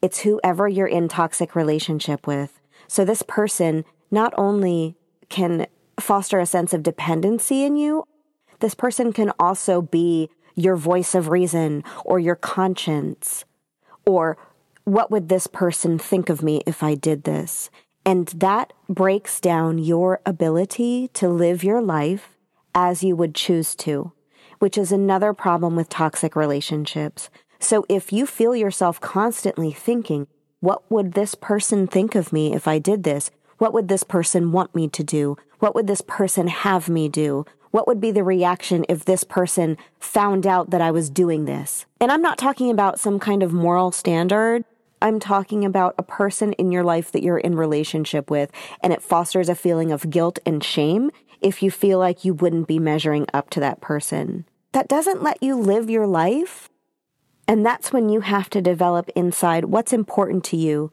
It's 0.02 0.20
whoever 0.20 0.68
you're 0.68 0.86
in 0.86 1.08
toxic 1.08 1.56
relationship 1.56 2.26
with. 2.26 2.60
So 2.86 3.04
this 3.04 3.22
person 3.22 3.84
not 4.10 4.34
only 4.36 4.94
can 5.30 5.66
foster 5.98 6.38
a 6.38 6.46
sense 6.46 6.74
of 6.74 6.82
dependency 6.82 7.64
in 7.64 7.76
you, 7.76 8.04
this 8.60 8.74
person 8.74 9.12
can 9.12 9.32
also 9.38 9.80
be 9.80 10.28
your 10.54 10.76
voice 10.76 11.14
of 11.14 11.28
reason 11.28 11.82
or 12.04 12.18
your 12.18 12.36
conscience 12.36 13.44
or 14.04 14.36
what 14.84 15.10
would 15.10 15.28
this 15.28 15.46
person 15.46 15.98
think 15.98 16.28
of 16.28 16.42
me 16.42 16.62
if 16.66 16.82
I 16.82 16.94
did 16.94 17.24
this? 17.24 17.70
And 18.04 18.28
that 18.28 18.72
breaks 18.88 19.40
down 19.40 19.78
your 19.78 20.20
ability 20.24 21.08
to 21.14 21.28
live 21.28 21.64
your 21.64 21.82
life 21.82 22.35
as 22.76 23.02
you 23.02 23.16
would 23.16 23.34
choose 23.34 23.74
to, 23.74 24.12
which 24.58 24.76
is 24.76 24.92
another 24.92 25.32
problem 25.32 25.74
with 25.74 25.88
toxic 25.88 26.36
relationships. 26.36 27.30
So 27.58 27.86
if 27.88 28.12
you 28.12 28.26
feel 28.26 28.54
yourself 28.54 29.00
constantly 29.00 29.72
thinking, 29.72 30.26
what 30.60 30.88
would 30.90 31.14
this 31.14 31.34
person 31.34 31.86
think 31.86 32.14
of 32.14 32.34
me 32.34 32.54
if 32.54 32.68
I 32.68 32.78
did 32.78 33.02
this? 33.02 33.30
What 33.56 33.72
would 33.72 33.88
this 33.88 34.04
person 34.04 34.52
want 34.52 34.74
me 34.74 34.88
to 34.88 35.02
do? 35.02 35.38
What 35.58 35.74
would 35.74 35.86
this 35.86 36.02
person 36.02 36.48
have 36.48 36.90
me 36.90 37.08
do? 37.08 37.46
What 37.70 37.86
would 37.86 38.00
be 38.00 38.10
the 38.10 38.22
reaction 38.22 38.84
if 38.90 39.06
this 39.06 39.24
person 39.24 39.78
found 39.98 40.46
out 40.46 40.68
that 40.70 40.82
I 40.82 40.90
was 40.90 41.08
doing 41.08 41.46
this? 41.46 41.86
And 41.98 42.12
I'm 42.12 42.22
not 42.22 42.36
talking 42.36 42.70
about 42.70 43.00
some 43.00 43.18
kind 43.18 43.42
of 43.42 43.54
moral 43.54 43.90
standard. 43.90 44.64
I'm 45.00 45.20
talking 45.20 45.64
about 45.64 45.94
a 45.98 46.02
person 46.02 46.52
in 46.54 46.72
your 46.72 46.84
life 46.84 47.12
that 47.12 47.22
you're 47.22 47.38
in 47.38 47.54
relationship 47.56 48.30
with 48.30 48.50
and 48.82 48.92
it 48.92 49.02
fosters 49.02 49.48
a 49.48 49.54
feeling 49.54 49.92
of 49.92 50.10
guilt 50.10 50.38
and 50.44 50.62
shame 50.62 51.10
if 51.40 51.62
you 51.62 51.70
feel 51.70 51.98
like 51.98 52.24
you 52.24 52.34
wouldn't 52.34 52.68
be 52.68 52.78
measuring 52.78 53.26
up 53.32 53.50
to 53.50 53.60
that 53.60 53.80
person. 53.80 54.44
That 54.72 54.88
doesn't 54.88 55.22
let 55.22 55.42
you 55.42 55.56
live 55.56 55.88
your 55.88 56.06
life 56.06 56.68
and 57.48 57.64
that's 57.64 57.92
when 57.92 58.08
you 58.08 58.20
have 58.20 58.50
to 58.50 58.60
develop 58.60 59.08
inside 59.14 59.66
what's 59.66 59.92
important 59.92 60.44
to 60.44 60.56
you. 60.56 60.90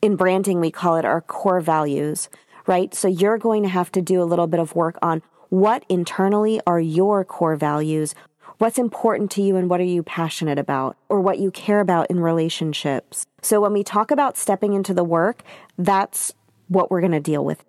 In 0.00 0.14
branding, 0.14 0.60
we 0.60 0.70
call 0.70 0.96
it 0.96 1.04
our 1.04 1.20
core 1.20 1.60
values, 1.60 2.28
right? 2.66 2.94
So 2.94 3.08
you're 3.08 3.38
going 3.38 3.64
to 3.64 3.68
have 3.68 3.90
to 3.92 4.02
do 4.02 4.22
a 4.22 4.24
little 4.24 4.46
bit 4.46 4.60
of 4.60 4.76
work 4.76 4.96
on 5.02 5.22
what 5.48 5.84
internally 5.88 6.60
are 6.66 6.80
your 6.80 7.24
core 7.24 7.56
values, 7.56 8.14
what's 8.58 8.78
important 8.78 9.30
to 9.32 9.42
you 9.42 9.56
and 9.56 9.68
what 9.68 9.80
are 9.80 9.84
you 9.84 10.02
passionate 10.02 10.58
about 10.58 10.96
or 11.08 11.20
what 11.20 11.38
you 11.38 11.50
care 11.50 11.80
about 11.80 12.08
in 12.08 12.20
relationships. 12.20 13.26
So 13.42 13.60
when 13.60 13.72
we 13.72 13.82
talk 13.82 14.10
about 14.12 14.36
stepping 14.36 14.74
into 14.74 14.94
the 14.94 15.04
work, 15.04 15.42
that's 15.76 16.32
what 16.68 16.90
we're 16.90 17.00
going 17.00 17.12
to 17.12 17.20
deal 17.20 17.44
with. 17.44 17.64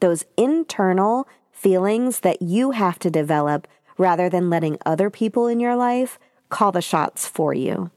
Those 0.00 0.24
internal 0.36 1.26
feelings 1.52 2.20
that 2.20 2.42
you 2.42 2.72
have 2.72 2.98
to 3.00 3.10
develop 3.10 3.66
rather 3.98 4.28
than 4.28 4.50
letting 4.50 4.78
other 4.84 5.10
people 5.10 5.46
in 5.46 5.60
your 5.60 5.76
life 5.76 6.18
call 6.48 6.72
the 6.72 6.82
shots 6.82 7.26
for 7.26 7.54
you. 7.54 7.90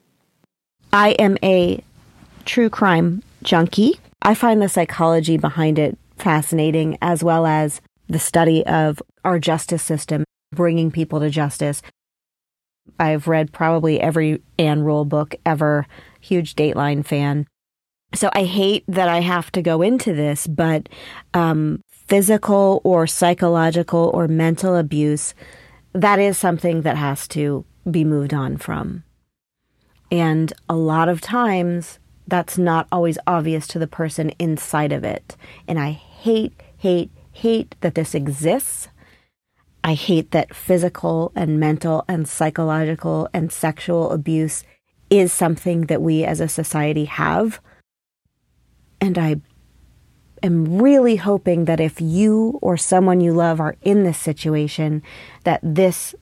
I 0.91 1.12
am 1.12 1.38
a 1.44 1.84
true 2.46 2.70
crime 2.70 3.22
junkie. 3.44 4.00
I 4.22 4.34
find 4.34 4.62
the 4.62 4.70
psychology 4.70 5.38
behind 5.38 5.77
it 5.77 5.98
fascinating, 6.18 6.98
as 7.01 7.24
well 7.24 7.46
as 7.46 7.82
the 8.08 8.20
study 8.20 8.65
of 8.65 9.01
our 9.24 9.39
justice 9.39 9.84
system, 9.84 10.24
bringing 10.53 10.91
people 10.91 11.20
to 11.20 11.29
justice. 11.29 11.82
I've 13.00 13.27
read 13.27 13.53
probably 13.53 14.01
every 14.01 14.41
Ann 14.58 14.82
Rule 14.82 15.06
book 15.06 15.36
ever, 15.46 15.86
huge 16.20 16.56
Dateline 16.56 17.06
fan. 17.06 17.46
So 18.13 18.29
I 18.34 18.46
hate 18.46 18.84
that 18.88 19.08
I 19.08 19.20
have 19.20 19.51
to 19.51 19.62
go 19.62 19.84
into 19.84 20.13
this, 20.13 20.48
but 20.48 20.89
um, 21.36 21.82
physical 22.10 22.82
or 22.84 23.06
psychological 23.06 24.10
or 24.13 24.28
mental 24.28 24.75
abuse, 24.75 25.36
that 25.94 26.20
is 26.20 26.38
something 26.38 26.82
that 26.82 26.98
has 26.98 27.28
to 27.30 27.63
be 27.89 28.04
moved 28.04 28.34
on 28.34 28.58
from. 28.58 29.04
And 30.12 30.51
a 30.68 30.75
lot 30.75 31.08
of 31.08 31.22
times, 31.22 32.00
that's 32.28 32.58
not 32.58 32.88
always 32.92 33.18
obvious 33.28 33.68
to 33.68 33.80
the 33.80 33.88
person 33.88 34.32
inside 34.39 34.92
of 34.92 35.04
it. 35.04 35.36
And 35.68 35.80
I 35.80 35.92
hate, 35.92 36.54
hate, 36.78 37.12
hate 37.32 37.75
that 37.82 37.96
this 37.96 38.16
exists. 38.16 38.88
I 39.84 39.94
hate 39.94 40.32
that 40.32 40.56
physical 40.56 41.32
and 41.36 41.60
mental 41.60 42.06
and 42.08 42.28
psychological 42.28 43.30
and 43.34 43.51
sexual 43.51 44.12
abuse 44.12 44.63
is 45.10 45.32
something 45.32 45.82
that 45.88 46.01
we 46.01 46.24
as 46.24 46.39
a 46.39 46.48
society 46.48 47.06
have. 47.06 47.60
And 49.01 49.18
I 49.18 49.42
am 50.43 50.81
really 50.81 51.17
hoping 51.17 51.65
that 51.65 51.79
if 51.79 52.00
you 52.00 52.60
or 52.62 52.77
someone 52.77 53.22
you 53.22 53.34
love 53.34 53.60
are 53.60 53.75
in 53.81 54.03
this 54.03 54.17
situation, 54.17 55.03
that 55.43 55.60
this 55.63 56.15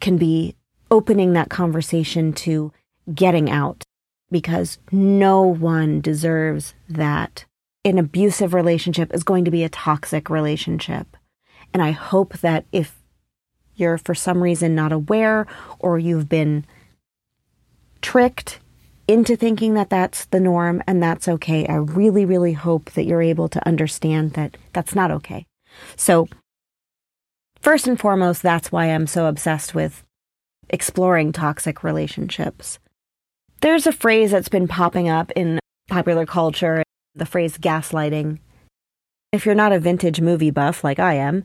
can 0.00 0.16
be 0.16 0.54
opening 0.90 1.32
that 1.32 1.50
conversation 1.50 2.32
to 2.32 2.72
getting 3.12 3.50
out 3.50 3.84
because 4.30 4.78
no 4.90 5.42
one 5.42 6.00
deserves 6.00 6.74
that. 6.88 7.44
An 7.84 7.98
abusive 7.98 8.54
relationship 8.54 9.12
is 9.14 9.22
going 9.22 9.44
to 9.44 9.50
be 9.50 9.62
a 9.62 9.68
toxic 9.68 10.30
relationship. 10.30 11.16
And 11.72 11.82
I 11.82 11.90
hope 11.90 12.38
that 12.38 12.64
if 12.72 12.98
you're 13.76 13.98
for 13.98 14.14
some 14.14 14.42
reason 14.42 14.74
not 14.74 14.92
aware 14.92 15.46
or 15.78 15.98
you've 15.98 16.28
been 16.28 16.64
tricked 18.00 18.60
into 19.06 19.36
thinking 19.36 19.74
that 19.74 19.90
that's 19.90 20.24
the 20.26 20.40
norm 20.40 20.82
and 20.86 21.02
that's 21.02 21.28
okay, 21.28 21.66
I 21.66 21.74
really, 21.74 22.24
really 22.24 22.52
hope 22.52 22.92
that 22.92 23.04
you're 23.04 23.22
able 23.22 23.48
to 23.48 23.66
understand 23.66 24.32
that 24.32 24.56
that's 24.72 24.94
not 24.94 25.10
okay. 25.10 25.46
So, 25.96 26.28
first 27.60 27.86
and 27.86 27.98
foremost, 27.98 28.42
that's 28.42 28.72
why 28.72 28.86
I'm 28.86 29.06
so 29.06 29.26
obsessed 29.26 29.74
with 29.74 30.04
exploring 30.70 31.32
toxic 31.32 31.84
relationships. 31.84 32.78
There's 33.60 33.86
a 33.86 33.92
phrase 33.92 34.30
that's 34.30 34.48
been 34.48 34.68
popping 34.68 35.08
up 35.08 35.30
in 35.32 35.58
popular 35.88 36.26
culture, 36.26 36.82
the 37.14 37.26
phrase 37.26 37.58
gaslighting. 37.58 38.38
If 39.32 39.44
you're 39.44 39.54
not 39.54 39.72
a 39.72 39.80
vintage 39.80 40.20
movie 40.20 40.50
buff 40.50 40.84
like 40.84 40.98
I 40.98 41.14
am, 41.14 41.44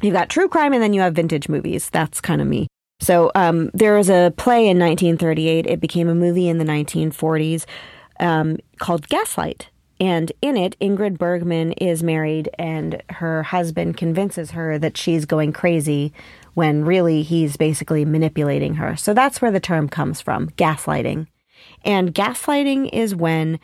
you've 0.00 0.14
got 0.14 0.28
true 0.28 0.48
crime 0.48 0.72
and 0.72 0.82
then 0.82 0.92
you 0.92 1.00
have 1.00 1.14
vintage 1.14 1.48
movies. 1.48 1.90
That's 1.90 2.20
kind 2.20 2.40
of 2.40 2.46
me. 2.46 2.68
So 3.02 3.32
um, 3.34 3.68
there 3.74 3.96
was 3.96 4.08
a 4.08 4.32
play 4.36 4.68
in 4.68 4.78
1938. 4.78 5.66
It 5.66 5.80
became 5.80 6.08
a 6.08 6.14
movie 6.14 6.48
in 6.48 6.58
the 6.58 6.64
1940s 6.64 7.66
um, 8.20 8.58
called 8.78 9.08
Gaslight. 9.08 9.68
And 9.98 10.30
in 10.40 10.56
it, 10.56 10.76
Ingrid 10.80 11.18
Bergman 11.18 11.72
is 11.72 12.02
married, 12.02 12.48
and 12.58 13.02
her 13.10 13.42
husband 13.42 13.96
convinces 13.96 14.52
her 14.52 14.78
that 14.78 14.96
she's 14.96 15.26
going 15.26 15.52
crazy 15.52 16.12
when 16.54 16.84
really 16.84 17.22
he's 17.22 17.56
basically 17.56 18.04
manipulating 18.04 18.76
her. 18.76 18.96
So 18.96 19.14
that's 19.14 19.42
where 19.42 19.50
the 19.50 19.60
term 19.60 19.88
comes 19.88 20.20
from 20.20 20.50
gaslighting. 20.50 21.26
And 21.84 22.14
gaslighting 22.14 22.90
is 22.92 23.14
when 23.14 23.58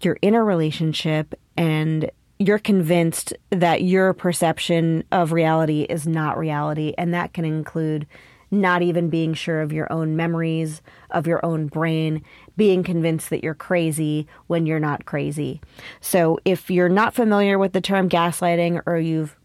you're 0.00 0.18
in 0.22 0.34
a 0.34 0.44
relationship 0.44 1.34
and 1.56 2.10
you're 2.38 2.58
convinced 2.58 3.34
that 3.50 3.82
your 3.82 4.12
perception 4.12 5.02
of 5.10 5.32
reality 5.32 5.82
is 5.88 6.06
not 6.06 6.38
reality. 6.38 6.94
And 6.98 7.14
that 7.14 7.32
can 7.32 7.44
include 7.44 8.06
not 8.50 8.82
even 8.82 9.10
being 9.10 9.34
sure 9.34 9.60
of 9.60 9.72
your 9.72 9.92
own 9.92 10.16
memories, 10.16 10.82
of 11.10 11.26
your 11.26 11.44
own 11.44 11.66
brain, 11.66 12.22
being 12.56 12.82
convinced 12.82 13.30
that 13.30 13.42
you're 13.42 13.54
crazy 13.54 14.26
when 14.46 14.66
you're 14.66 14.80
not 14.80 15.04
crazy. 15.04 15.60
So 16.00 16.38
if 16.44 16.70
you're 16.70 16.88
not 16.88 17.14
familiar 17.14 17.58
with 17.58 17.72
the 17.72 17.80
term 17.80 18.08
gaslighting 18.08 18.82
or 18.86 18.98
you've 18.98 19.36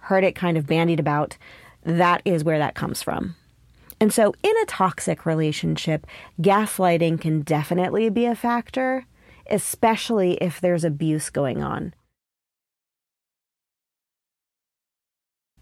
heard 0.00 0.24
it 0.24 0.34
kind 0.34 0.56
of 0.56 0.66
bandied 0.66 1.00
about, 1.00 1.36
that 1.84 2.22
is 2.24 2.44
where 2.44 2.58
that 2.58 2.74
comes 2.74 3.02
from. 3.02 3.36
And 4.00 4.12
so 4.12 4.34
in 4.42 4.56
a 4.62 4.66
toxic 4.66 5.26
relationship, 5.26 6.06
gaslighting 6.40 7.20
can 7.20 7.42
definitely 7.42 8.08
be 8.08 8.24
a 8.24 8.34
factor, 8.34 9.06
especially 9.50 10.34
if 10.34 10.60
there's 10.60 10.84
abuse 10.84 11.28
going 11.28 11.62
on. 11.62 11.94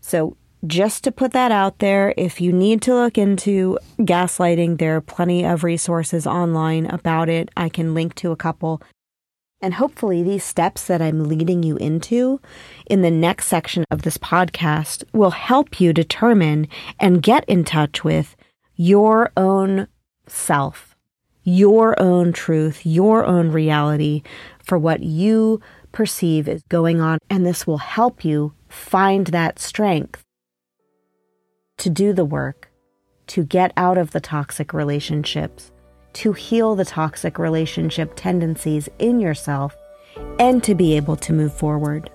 So 0.00 0.37
just 0.66 1.04
to 1.04 1.12
put 1.12 1.32
that 1.32 1.52
out 1.52 1.78
there, 1.78 2.14
if 2.16 2.40
you 2.40 2.52
need 2.52 2.82
to 2.82 2.94
look 2.94 3.16
into 3.16 3.78
gaslighting, 4.00 4.78
there 4.78 4.96
are 4.96 5.00
plenty 5.00 5.44
of 5.44 5.62
resources 5.62 6.26
online 6.26 6.86
about 6.86 7.28
it. 7.28 7.48
I 7.56 7.68
can 7.68 7.94
link 7.94 8.14
to 8.16 8.32
a 8.32 8.36
couple. 8.36 8.82
And 9.60 9.75
hopefully, 9.75 10.23
these 10.23 10.44
steps 10.44 10.86
that 10.86 11.02
I'm 11.02 11.25
leading 11.25 11.62
you 11.62 11.76
into 11.76 12.40
in 12.86 13.02
the 13.02 13.10
next 13.10 13.47
section 13.47 13.84
of 13.90 14.02
this 14.02 14.18
podcast 14.18 15.02
will 15.12 15.30
help 15.30 15.80
you 15.80 15.92
determine 15.92 16.68
and 17.00 17.23
get 17.23 17.44
in 17.49 17.64
touch 17.64 18.04
with 18.04 18.36
your 18.76 19.32
own 19.36 19.88
self, 20.28 20.97
your 21.42 22.00
own 22.00 22.32
truth, 22.32 22.86
your 22.86 23.25
own 23.26 23.50
reality 23.50 24.23
for 24.62 24.78
what 24.78 25.02
you 25.02 25.60
perceive 25.90 26.47
is 26.47 26.62
going 26.68 27.00
on. 27.00 27.18
And 27.28 27.44
this 27.44 27.66
will 27.66 27.78
help 27.78 28.25
you 28.25 28.52
find 28.68 29.28
that 29.28 29.58
strength 29.58 30.23
to 31.78 31.88
do 31.88 32.12
the 32.12 32.25
work, 32.25 32.71
to 33.28 33.45
get 33.45 33.73
out 33.76 33.99
of 33.99 34.10
the 34.10 34.21
toxic 34.21 34.73
relationships, 34.73 35.71
to 36.14 36.32
heal 36.32 36.75
the 36.75 36.84
toxic 36.84 37.38
relationship 37.38 38.12
tendencies 38.17 38.88
in 38.99 39.21
yourself, 39.21 39.76
and 40.38 40.62
to 40.64 40.75
be 40.75 40.97
able 40.97 41.17
to 41.17 41.32
move 41.32 41.52
forward. 41.52 42.10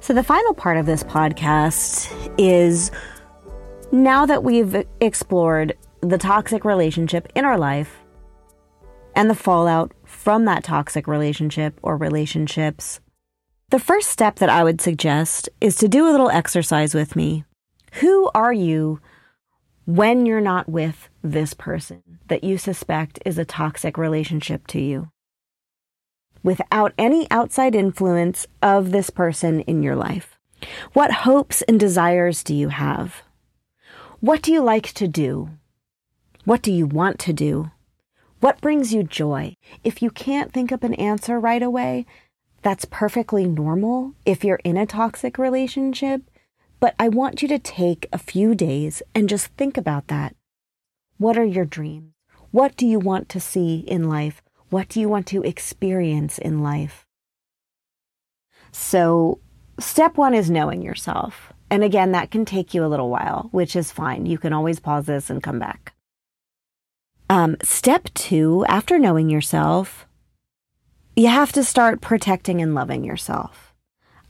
So, 0.00 0.14
the 0.14 0.22
final 0.22 0.54
part 0.54 0.76
of 0.76 0.86
this 0.86 1.02
podcast 1.02 2.12
is 2.38 2.92
now 3.90 4.24
that 4.24 4.44
we've 4.44 4.86
explored 5.00 5.76
the 6.00 6.16
toxic 6.16 6.64
relationship 6.64 7.28
in 7.34 7.44
our 7.44 7.58
life 7.58 7.98
and 9.16 9.28
the 9.28 9.34
fallout 9.34 9.92
from 10.26 10.44
that 10.44 10.64
toxic 10.64 11.06
relationship 11.06 11.78
or 11.84 11.96
relationships, 11.96 12.98
the 13.70 13.78
first 13.78 14.08
step 14.08 14.40
that 14.40 14.48
I 14.48 14.64
would 14.64 14.80
suggest 14.80 15.48
is 15.60 15.76
to 15.76 15.86
do 15.86 16.04
a 16.04 16.10
little 16.10 16.30
exercise 16.30 16.96
with 16.96 17.14
me. 17.14 17.44
Who 18.00 18.28
are 18.34 18.52
you 18.52 19.00
when 19.84 20.26
you're 20.26 20.40
not 20.40 20.68
with 20.68 21.08
this 21.22 21.54
person 21.54 22.02
that 22.26 22.42
you 22.42 22.58
suspect 22.58 23.20
is 23.24 23.38
a 23.38 23.44
toxic 23.44 23.96
relationship 23.96 24.66
to 24.66 24.80
you? 24.80 25.12
Without 26.42 26.92
any 26.98 27.30
outside 27.30 27.76
influence 27.76 28.48
of 28.60 28.90
this 28.90 29.10
person 29.10 29.60
in 29.60 29.84
your 29.84 29.94
life. 29.94 30.40
What 30.92 31.22
hopes 31.22 31.62
and 31.68 31.78
desires 31.78 32.42
do 32.42 32.52
you 32.52 32.70
have? 32.70 33.22
What 34.18 34.42
do 34.42 34.52
you 34.52 34.60
like 34.60 34.92
to 34.94 35.06
do? 35.06 35.50
What 36.44 36.62
do 36.62 36.72
you 36.72 36.88
want 36.88 37.20
to 37.20 37.32
do? 37.32 37.70
What 38.40 38.60
brings 38.60 38.92
you 38.92 39.02
joy? 39.02 39.56
If 39.82 40.02
you 40.02 40.10
can't 40.10 40.52
think 40.52 40.70
up 40.70 40.82
an 40.82 40.94
answer 40.94 41.40
right 41.40 41.62
away, 41.62 42.04
that's 42.60 42.84
perfectly 42.84 43.46
normal 43.46 44.12
if 44.26 44.44
you're 44.44 44.60
in 44.62 44.76
a 44.76 44.84
toxic 44.84 45.38
relationship. 45.38 46.22
But 46.78 46.94
I 46.98 47.08
want 47.08 47.40
you 47.40 47.48
to 47.48 47.58
take 47.58 48.06
a 48.12 48.18
few 48.18 48.54
days 48.54 49.02
and 49.14 49.28
just 49.28 49.46
think 49.56 49.78
about 49.78 50.08
that. 50.08 50.36
What 51.16 51.38
are 51.38 51.44
your 51.44 51.64
dreams? 51.64 52.12
What 52.50 52.76
do 52.76 52.86
you 52.86 52.98
want 52.98 53.30
to 53.30 53.40
see 53.40 53.78
in 53.86 54.08
life? 54.08 54.42
What 54.68 54.90
do 54.90 55.00
you 55.00 55.08
want 55.08 55.26
to 55.28 55.42
experience 55.42 56.36
in 56.36 56.62
life? 56.62 57.06
So, 58.70 59.40
step 59.80 60.18
one 60.18 60.34
is 60.34 60.50
knowing 60.50 60.82
yourself. 60.82 61.54
And 61.70 61.82
again, 61.82 62.12
that 62.12 62.30
can 62.30 62.44
take 62.44 62.74
you 62.74 62.84
a 62.84 62.88
little 62.88 63.08
while, 63.08 63.48
which 63.52 63.74
is 63.74 63.90
fine. 63.90 64.26
You 64.26 64.36
can 64.36 64.52
always 64.52 64.78
pause 64.78 65.06
this 65.06 65.30
and 65.30 65.42
come 65.42 65.58
back. 65.58 65.95
Um, 67.28 67.56
step 67.62 68.08
two, 68.14 68.64
after 68.68 68.98
knowing 68.98 69.28
yourself, 69.28 70.06
you 71.16 71.28
have 71.28 71.52
to 71.52 71.64
start 71.64 72.00
protecting 72.00 72.62
and 72.62 72.74
loving 72.74 73.02
yourself. 73.02 73.74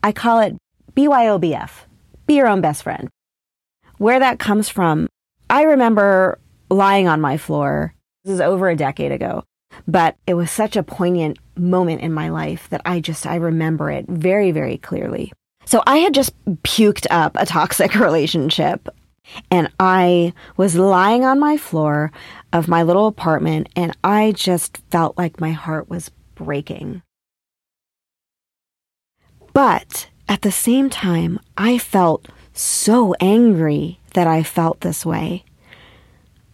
I 0.02 0.12
call 0.12 0.40
it 0.40 0.56
BYOBF, 0.94 1.70
be 2.26 2.34
your 2.34 2.46
own 2.46 2.60
best 2.60 2.82
friend. 2.84 3.08
Where 3.98 4.18
that 4.18 4.38
comes 4.38 4.68
from, 4.68 5.08
I 5.50 5.62
remember 5.62 6.38
lying 6.70 7.06
on 7.06 7.20
my 7.20 7.36
floor. 7.36 7.94
This 8.24 8.34
is 8.34 8.40
over 8.40 8.68
a 8.68 8.76
decade 8.76 9.12
ago, 9.12 9.44
but 9.86 10.16
it 10.26 10.34
was 10.34 10.50
such 10.50 10.76
a 10.76 10.82
poignant 10.82 11.38
moment 11.56 12.00
in 12.00 12.12
my 12.12 12.30
life 12.30 12.68
that 12.70 12.82
I 12.84 13.00
just, 13.00 13.26
I 13.26 13.36
remember 13.36 13.90
it 13.90 14.06
very, 14.08 14.52
very 14.52 14.78
clearly. 14.78 15.32
So 15.66 15.82
I 15.86 15.98
had 15.98 16.14
just 16.14 16.32
puked 16.62 17.06
up 17.10 17.36
a 17.36 17.46
toxic 17.46 17.94
relationship 17.96 18.88
and 19.50 19.70
I 19.78 20.32
was 20.56 20.76
lying 20.76 21.24
on 21.24 21.38
my 21.38 21.56
floor 21.56 22.12
of 22.52 22.68
my 22.68 22.82
little 22.82 23.06
apartment 23.06 23.68
and 23.76 23.96
I 24.02 24.32
just 24.32 24.78
felt 24.90 25.16
like 25.18 25.40
my 25.40 25.52
heart 25.52 25.88
was 25.88 26.10
breaking. 26.34 27.02
But 29.52 30.08
at 30.28 30.42
the 30.42 30.52
same 30.52 30.90
time, 30.90 31.38
I 31.56 31.78
felt 31.78 32.28
so 32.52 33.14
angry 33.20 34.00
that 34.14 34.26
I 34.26 34.42
felt 34.42 34.80
this 34.80 35.04
way. 35.04 35.44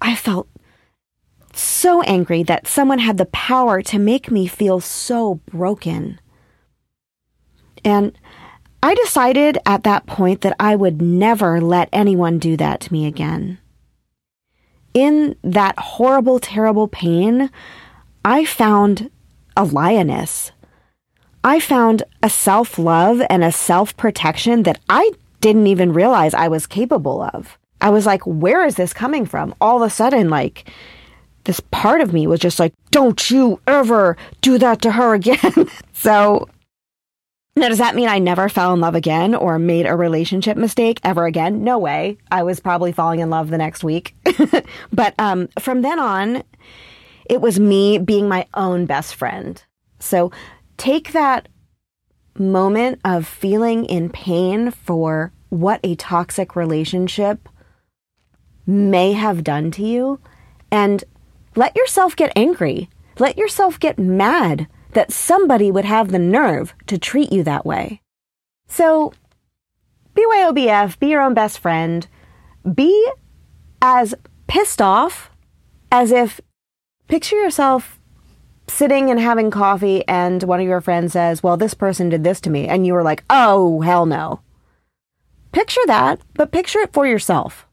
I 0.01 0.15
felt 0.15 0.49
so 1.55 2.03
angry 2.03 2.43
that 2.45 2.67
someone 2.67 2.99
had 2.99 3.19
the 3.19 3.27
power 3.27 3.83
to 3.83 3.99
make 3.99 4.31
me 4.31 4.47
feel 4.47 4.81
so 4.81 5.37
broken. 5.47 6.21
And 7.85 8.17
I 8.83 8.95
decided 8.95 9.59
at 9.65 9.85
that 9.85 10.07
point 10.07 10.41
that 10.41 10.57
I 10.59 10.75
would 10.75 11.01
never 11.01 11.61
let 11.61 11.89
anyone 11.93 12.39
do 12.39 12.57
that 12.57 12.81
to 12.81 12.93
me 12.93 13.07
again. 13.07 13.59
In 14.93 15.37
that 15.43 15.79
horrible, 15.79 16.41
terrible 16.41 16.89
pain, 16.89 17.51
I 18.25 18.45
found 18.45 19.11
a 19.57 19.65
lioness. 19.65 20.51
I 21.45 21.61
found 21.61 22.03
a 22.23 22.29
self 22.29 22.79
love 22.79 23.23
and 23.31 23.45
a 23.45 23.53
self 23.53 23.97
protection 23.97 24.65
that 24.65 24.81
I 24.89 25.13
didn't 25.41 25.67
even 25.69 25.93
realize 25.93 26.35
I 26.35 26.49
was 26.49 26.67
capable 26.67 27.23
of. 27.23 27.59
I 27.81 27.91
was 27.91 28.07
like, 28.07 28.23
where 28.27 28.65
is 28.65 28.77
this 28.77 28.93
coming 28.93 29.27
from? 29.27 29.55
All 29.61 29.83
of 29.83 29.87
a 29.87 29.91
sudden, 29.91 30.29
like, 30.29 30.71
this 31.45 31.61
part 31.73 32.01
of 32.01 32.13
me 32.13 32.27
was 32.27 32.39
just 32.39 32.61
like, 32.61 32.73
don't 32.91 33.31
you 33.31 33.61
ever 33.67 34.17
do 34.41 34.59
that 34.59 34.83
to 34.83 34.93
her 34.93 35.15
again. 35.15 35.69
so 35.93 36.49
Now, 37.55 37.69
does 37.69 37.79
that 37.79 37.95
mean 37.95 38.09
I 38.09 38.19
never 38.19 38.49
fell 38.49 38.73
in 38.73 38.81
love 38.81 38.95
again 38.95 39.35
or 39.35 39.59
made 39.59 39.85
a 39.87 39.95
relationship 39.95 40.57
mistake 40.57 41.01
ever 41.05 41.27
again? 41.27 41.63
No 41.63 41.79
way. 41.79 42.17
I 42.31 42.43
was 42.45 42.61
probably 42.61 42.93
falling 42.93 43.21
in 43.21 43.29
love 43.29 43.51
the 43.51 43.59
next 43.59 43.85
week. 43.85 44.17
but 44.93 45.15
um, 45.19 45.49
from 45.59 45.83
then 45.83 45.99
on, 45.99 46.45
it 47.29 47.43
was 47.43 47.61
me 47.61 47.99
being 47.99 48.27
my 48.27 48.47
own 48.55 48.87
best 48.87 49.15
friend. 49.15 49.63
So 49.99 50.33
take 50.79 51.13
that 51.13 51.49
moment 52.39 53.01
of 53.05 53.27
feeling 53.27 53.85
in 53.85 54.09
pain 54.09 54.71
for 54.71 55.31
what 55.51 55.81
a 55.85 55.95
toxic 55.97 56.57
relationship 56.57 57.49
may 58.67 59.13
have 59.13 59.45
done 59.45 59.71
to 59.73 59.83
you 59.83 60.19
and 60.71 61.05
let 61.55 61.77
yourself 61.77 62.17
get 62.17 62.33
angry. 62.35 62.89
Let 63.19 63.37
yourself 63.37 63.79
get 63.79 63.99
mad 63.99 64.67
that 64.93 65.13
somebody 65.13 65.71
would 65.71 65.85
have 65.85 66.11
the 66.11 66.19
nerve 66.19 66.75
to 66.87 66.99
treat 66.99 67.33
you 67.33 67.43
that 67.45 67.67
way. 67.67 68.01
So, 68.69 69.13
BYOBF, 70.15 70.99
be 70.99 71.09
your 71.09 71.23
own 71.23 71.35
best 71.35 71.59
friend. 71.59 72.07
Be 72.75 73.11
as 73.81 74.15
pissed 74.47 74.81
off 74.81 75.31
as 75.91 76.11
if, 76.11 76.41
picture 77.09 77.37
yourself 77.37 77.99
sitting 78.69 79.11
and 79.11 79.21
having 79.21 79.51
coffee 79.51 80.07
and 80.07 80.43
one 80.45 80.61
of 80.61 80.67
your 80.67 80.81
friends 80.81 81.13
says, 81.13 81.43
Well, 81.43 81.57
this 81.57 81.75
person 81.75 82.09
did 82.09 82.25
this 82.25 82.41
to 82.43 82.51
me. 82.51 82.69
And 82.69 82.87
you 82.87 82.95
were 82.95 83.03
like, 83.03 83.25
Oh, 83.29 83.81
hell 83.81 84.07
no. 84.07 84.41
Picture 85.53 85.81
that, 85.87 86.21
but 86.35 86.53
picture 86.53 86.79
it 86.79 86.93
for 86.93 87.07
yourself. 87.07 87.67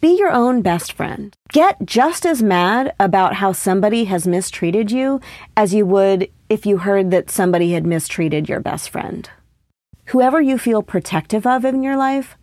Be 0.00 0.16
your 0.18 0.30
own 0.30 0.60
best 0.60 0.92
friend. 0.92 1.34
Get 1.50 1.84
just 1.84 2.26
as 2.26 2.42
mad 2.42 2.94
about 3.00 3.34
how 3.34 3.52
somebody 3.52 4.04
has 4.04 4.26
mistreated 4.26 4.92
you 4.92 5.20
as 5.56 5.72
you 5.72 5.86
would 5.86 6.28
if 6.48 6.66
you 6.66 6.78
heard 6.78 7.10
that 7.10 7.30
somebody 7.30 7.72
had 7.72 7.86
mistreated 7.86 8.48
your 8.48 8.60
best 8.60 8.90
friend. 8.90 9.28
Whoever 10.06 10.40
you 10.40 10.58
feel 10.58 10.82
protective 10.82 11.46
of 11.46 11.64
in 11.64 11.82
your 11.82 11.96
life, 11.96 12.36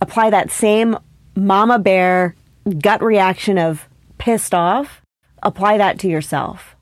apply 0.00 0.30
that 0.30 0.50
same 0.50 0.96
mama 1.36 1.78
bear 1.78 2.34
gut 2.82 3.02
reaction 3.02 3.58
of 3.58 3.88
pissed 4.18 4.54
off, 4.54 5.02
apply 5.42 5.78
that 5.78 5.98
to 6.00 6.08
yourself. 6.08 6.76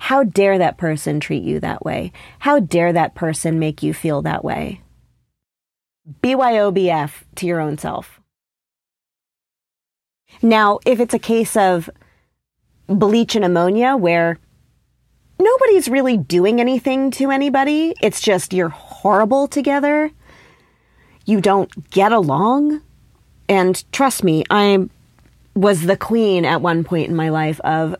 How 0.00 0.24
dare 0.24 0.58
that 0.58 0.78
person 0.78 1.20
treat 1.20 1.42
you 1.42 1.60
that 1.60 1.84
way? 1.84 2.12
How 2.40 2.58
dare 2.58 2.92
that 2.92 3.14
person 3.14 3.58
make 3.58 3.82
you 3.82 3.92
feel 3.92 4.22
that 4.22 4.42
way? 4.42 4.80
BYOBF 6.22 7.22
to 7.36 7.46
your 7.46 7.60
own 7.60 7.76
self. 7.76 8.20
Now, 10.42 10.78
if 10.86 11.00
it's 11.00 11.14
a 11.14 11.18
case 11.18 11.56
of 11.56 11.90
bleach 12.86 13.36
and 13.36 13.44
ammonia 13.44 13.96
where 13.96 14.38
nobody's 15.40 15.88
really 15.88 16.16
doing 16.16 16.60
anything 16.60 17.10
to 17.12 17.30
anybody, 17.30 17.94
it's 18.00 18.20
just 18.20 18.52
you're 18.52 18.68
horrible 18.68 19.48
together, 19.48 20.10
you 21.24 21.40
don't 21.40 21.90
get 21.90 22.12
along, 22.12 22.82
and 23.48 23.82
trust 23.92 24.22
me, 24.22 24.44
I 24.50 24.88
was 25.54 25.82
the 25.82 25.96
queen 25.96 26.44
at 26.44 26.62
one 26.62 26.84
point 26.84 27.08
in 27.08 27.16
my 27.16 27.30
life 27.30 27.60
of 27.60 27.96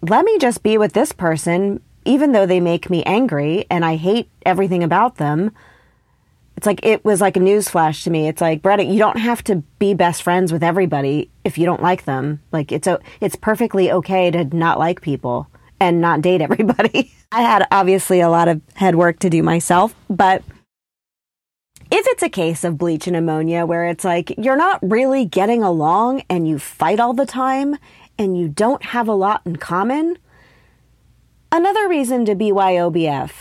let 0.00 0.24
me 0.24 0.38
just 0.38 0.62
be 0.62 0.78
with 0.78 0.92
this 0.92 1.12
person, 1.12 1.80
even 2.04 2.32
though 2.32 2.46
they 2.46 2.60
make 2.60 2.90
me 2.90 3.02
angry 3.04 3.66
and 3.70 3.84
I 3.84 3.96
hate 3.96 4.30
everything 4.44 4.82
about 4.82 5.16
them. 5.16 5.52
It's 6.56 6.66
like 6.66 6.84
it 6.84 7.04
was 7.04 7.20
like 7.20 7.36
a 7.36 7.40
news 7.40 7.68
flash 7.68 8.04
to 8.04 8.10
me. 8.10 8.28
It's 8.28 8.40
like, 8.40 8.62
Bretta, 8.62 8.90
you 8.90 8.98
don't 8.98 9.18
have 9.18 9.42
to 9.44 9.56
be 9.78 9.92
best 9.92 10.22
friends 10.22 10.52
with 10.52 10.62
everybody 10.62 11.30
if 11.44 11.58
you 11.58 11.66
don't 11.66 11.82
like 11.82 12.04
them. 12.04 12.40
Like 12.52 12.70
it's 12.72 12.88
it's 13.20 13.36
perfectly 13.36 13.90
okay 13.90 14.30
to 14.30 14.44
not 14.44 14.78
like 14.78 15.00
people 15.00 15.48
and 15.84 16.00
not 16.00 16.22
date 16.22 16.40
everybody. 16.40 17.12
I 17.32 17.42
had 17.42 17.66
obviously 17.70 18.20
a 18.20 18.30
lot 18.30 18.48
of 18.48 18.62
head 18.74 18.94
work 18.94 19.18
to 19.18 19.28
do 19.28 19.42
myself, 19.42 19.94
but 20.08 20.42
if 21.90 22.06
it's 22.08 22.22
a 22.22 22.30
case 22.30 22.64
of 22.64 22.78
bleach 22.78 23.06
and 23.06 23.14
ammonia 23.14 23.66
where 23.66 23.86
it's 23.86 24.04
like 24.04 24.34
you're 24.38 24.56
not 24.56 24.78
really 24.82 25.26
getting 25.26 25.62
along 25.62 26.22
and 26.30 26.48
you 26.48 26.58
fight 26.58 27.00
all 27.00 27.12
the 27.12 27.26
time 27.26 27.76
and 28.18 28.38
you 28.38 28.48
don't 28.48 28.82
have 28.82 29.08
a 29.08 29.14
lot 29.14 29.42
in 29.44 29.56
common, 29.56 30.16
another 31.52 31.86
reason 31.86 32.24
to 32.24 32.34
be 32.34 32.50
YOBF. 32.50 33.32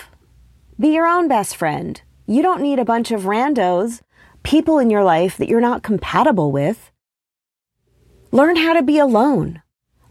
Be 0.78 0.90
your 0.90 1.08
own 1.08 1.30
best 1.30 1.56
friend. 1.56 2.02
You 2.26 2.42
don't 2.42 2.62
need 2.62 2.80
a 2.80 2.86
bunch 2.86 3.12
of 3.12 3.22
randos, 3.22 4.02
people 4.44 4.80
in 4.80 4.90
your 4.90 5.04
life 5.04 5.38
that 5.38 5.48
you're 5.48 5.62
not 5.62 5.82
compatible 5.82 6.52
with. 6.52 6.92
Learn 8.32 8.58
how 8.58 8.74
to 8.74 8.84
be 8.84 9.00
alone. 9.00 9.62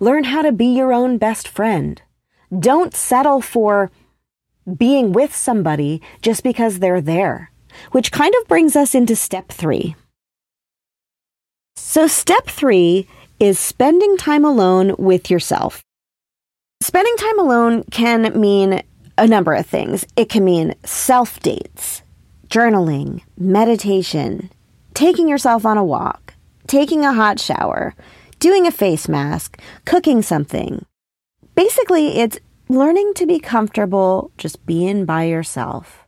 Learn 0.00 0.24
how 0.24 0.40
to 0.40 0.52
be 0.52 0.66
your 0.66 0.94
own 0.94 1.18
best 1.18 1.46
friend. 1.46 2.00
Don't 2.58 2.94
settle 2.94 3.40
for 3.40 3.90
being 4.76 5.12
with 5.12 5.34
somebody 5.34 6.02
just 6.20 6.42
because 6.42 6.78
they're 6.78 7.00
there, 7.00 7.50
which 7.92 8.12
kind 8.12 8.34
of 8.40 8.48
brings 8.48 8.76
us 8.76 8.94
into 8.94 9.16
step 9.16 9.48
three. 9.48 9.96
So, 11.76 12.06
step 12.06 12.46
three 12.46 13.08
is 13.40 13.58
spending 13.58 14.16
time 14.16 14.44
alone 14.44 14.94
with 14.98 15.30
yourself. 15.30 15.82
Spending 16.82 17.16
time 17.16 17.38
alone 17.38 17.84
can 17.90 18.38
mean 18.38 18.82
a 19.16 19.26
number 19.26 19.54
of 19.54 19.66
things. 19.66 20.04
It 20.16 20.28
can 20.28 20.44
mean 20.44 20.74
self 20.84 21.40
dates, 21.40 22.02
journaling, 22.48 23.22
meditation, 23.38 24.50
taking 24.94 25.28
yourself 25.28 25.64
on 25.64 25.78
a 25.78 25.84
walk, 25.84 26.34
taking 26.66 27.04
a 27.04 27.12
hot 27.14 27.40
shower, 27.40 27.94
doing 28.38 28.66
a 28.66 28.70
face 28.70 29.08
mask, 29.08 29.60
cooking 29.84 30.22
something. 30.22 30.84
Basically, 31.54 32.18
it's 32.18 32.38
learning 32.68 33.12
to 33.14 33.26
be 33.26 33.38
comfortable 33.38 34.30
just 34.38 34.64
being 34.64 35.04
by 35.04 35.24
yourself. 35.24 36.06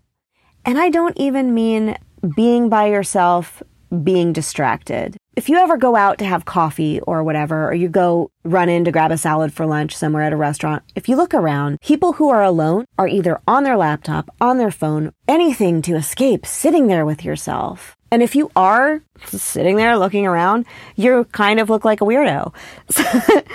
And 0.64 0.78
I 0.78 0.88
don't 0.90 1.16
even 1.18 1.52
mean 1.52 1.96
being 2.35 2.68
by 2.68 2.87
yourself, 2.87 3.62
being 4.02 4.33
distracted 4.33 5.16
if 5.37 5.48
you 5.48 5.57
ever 5.57 5.76
go 5.76 5.96
out 5.96 6.18
to 6.18 6.24
have 6.24 6.44
coffee 6.44 7.00
or 7.00 7.22
whatever, 7.24 7.68
or 7.68 7.74
you 7.74 7.88
go 7.88 8.30
run 8.44 8.68
in 8.68 8.85
to 8.85 8.92
grab 8.92 9.11
a 9.11 9.18
salad 9.18 9.52
for 9.52 9.66
lunch 9.66 9.96
somewhere 9.96 10.22
at 10.22 10.33
a 10.33 10.37
restaurant, 10.37 10.83
if 10.94 11.09
you 11.09 11.16
look 11.16 11.35
around, 11.35 11.80
people 11.80 12.14
who 12.14 12.30
are 12.30 12.42
alone 12.42 12.85
are 12.98 13.09
either 13.09 13.40
on 13.46 13.64
their 13.64 13.76
laptop, 13.76 14.30
on 14.40 14.59
their 14.59 14.70
phone, 14.70 15.12
anything 15.26 15.83
to 15.83 15.96
escape 15.96 16.46
sitting 16.46 16.87
there 16.87 17.04
with 17.04 17.24
yourself. 17.24 17.96
And 18.14 18.22
if 18.22 18.37
you 18.37 18.48
are 18.55 19.03
sitting 19.27 19.74
there 19.74 19.98
looking 19.98 20.24
around, 20.24 20.66
you 20.94 21.24
kind 21.33 21.59
of 21.59 21.68
look 21.68 21.85
like 21.85 22.00
a 22.00 22.05
weirdo. 22.05 22.55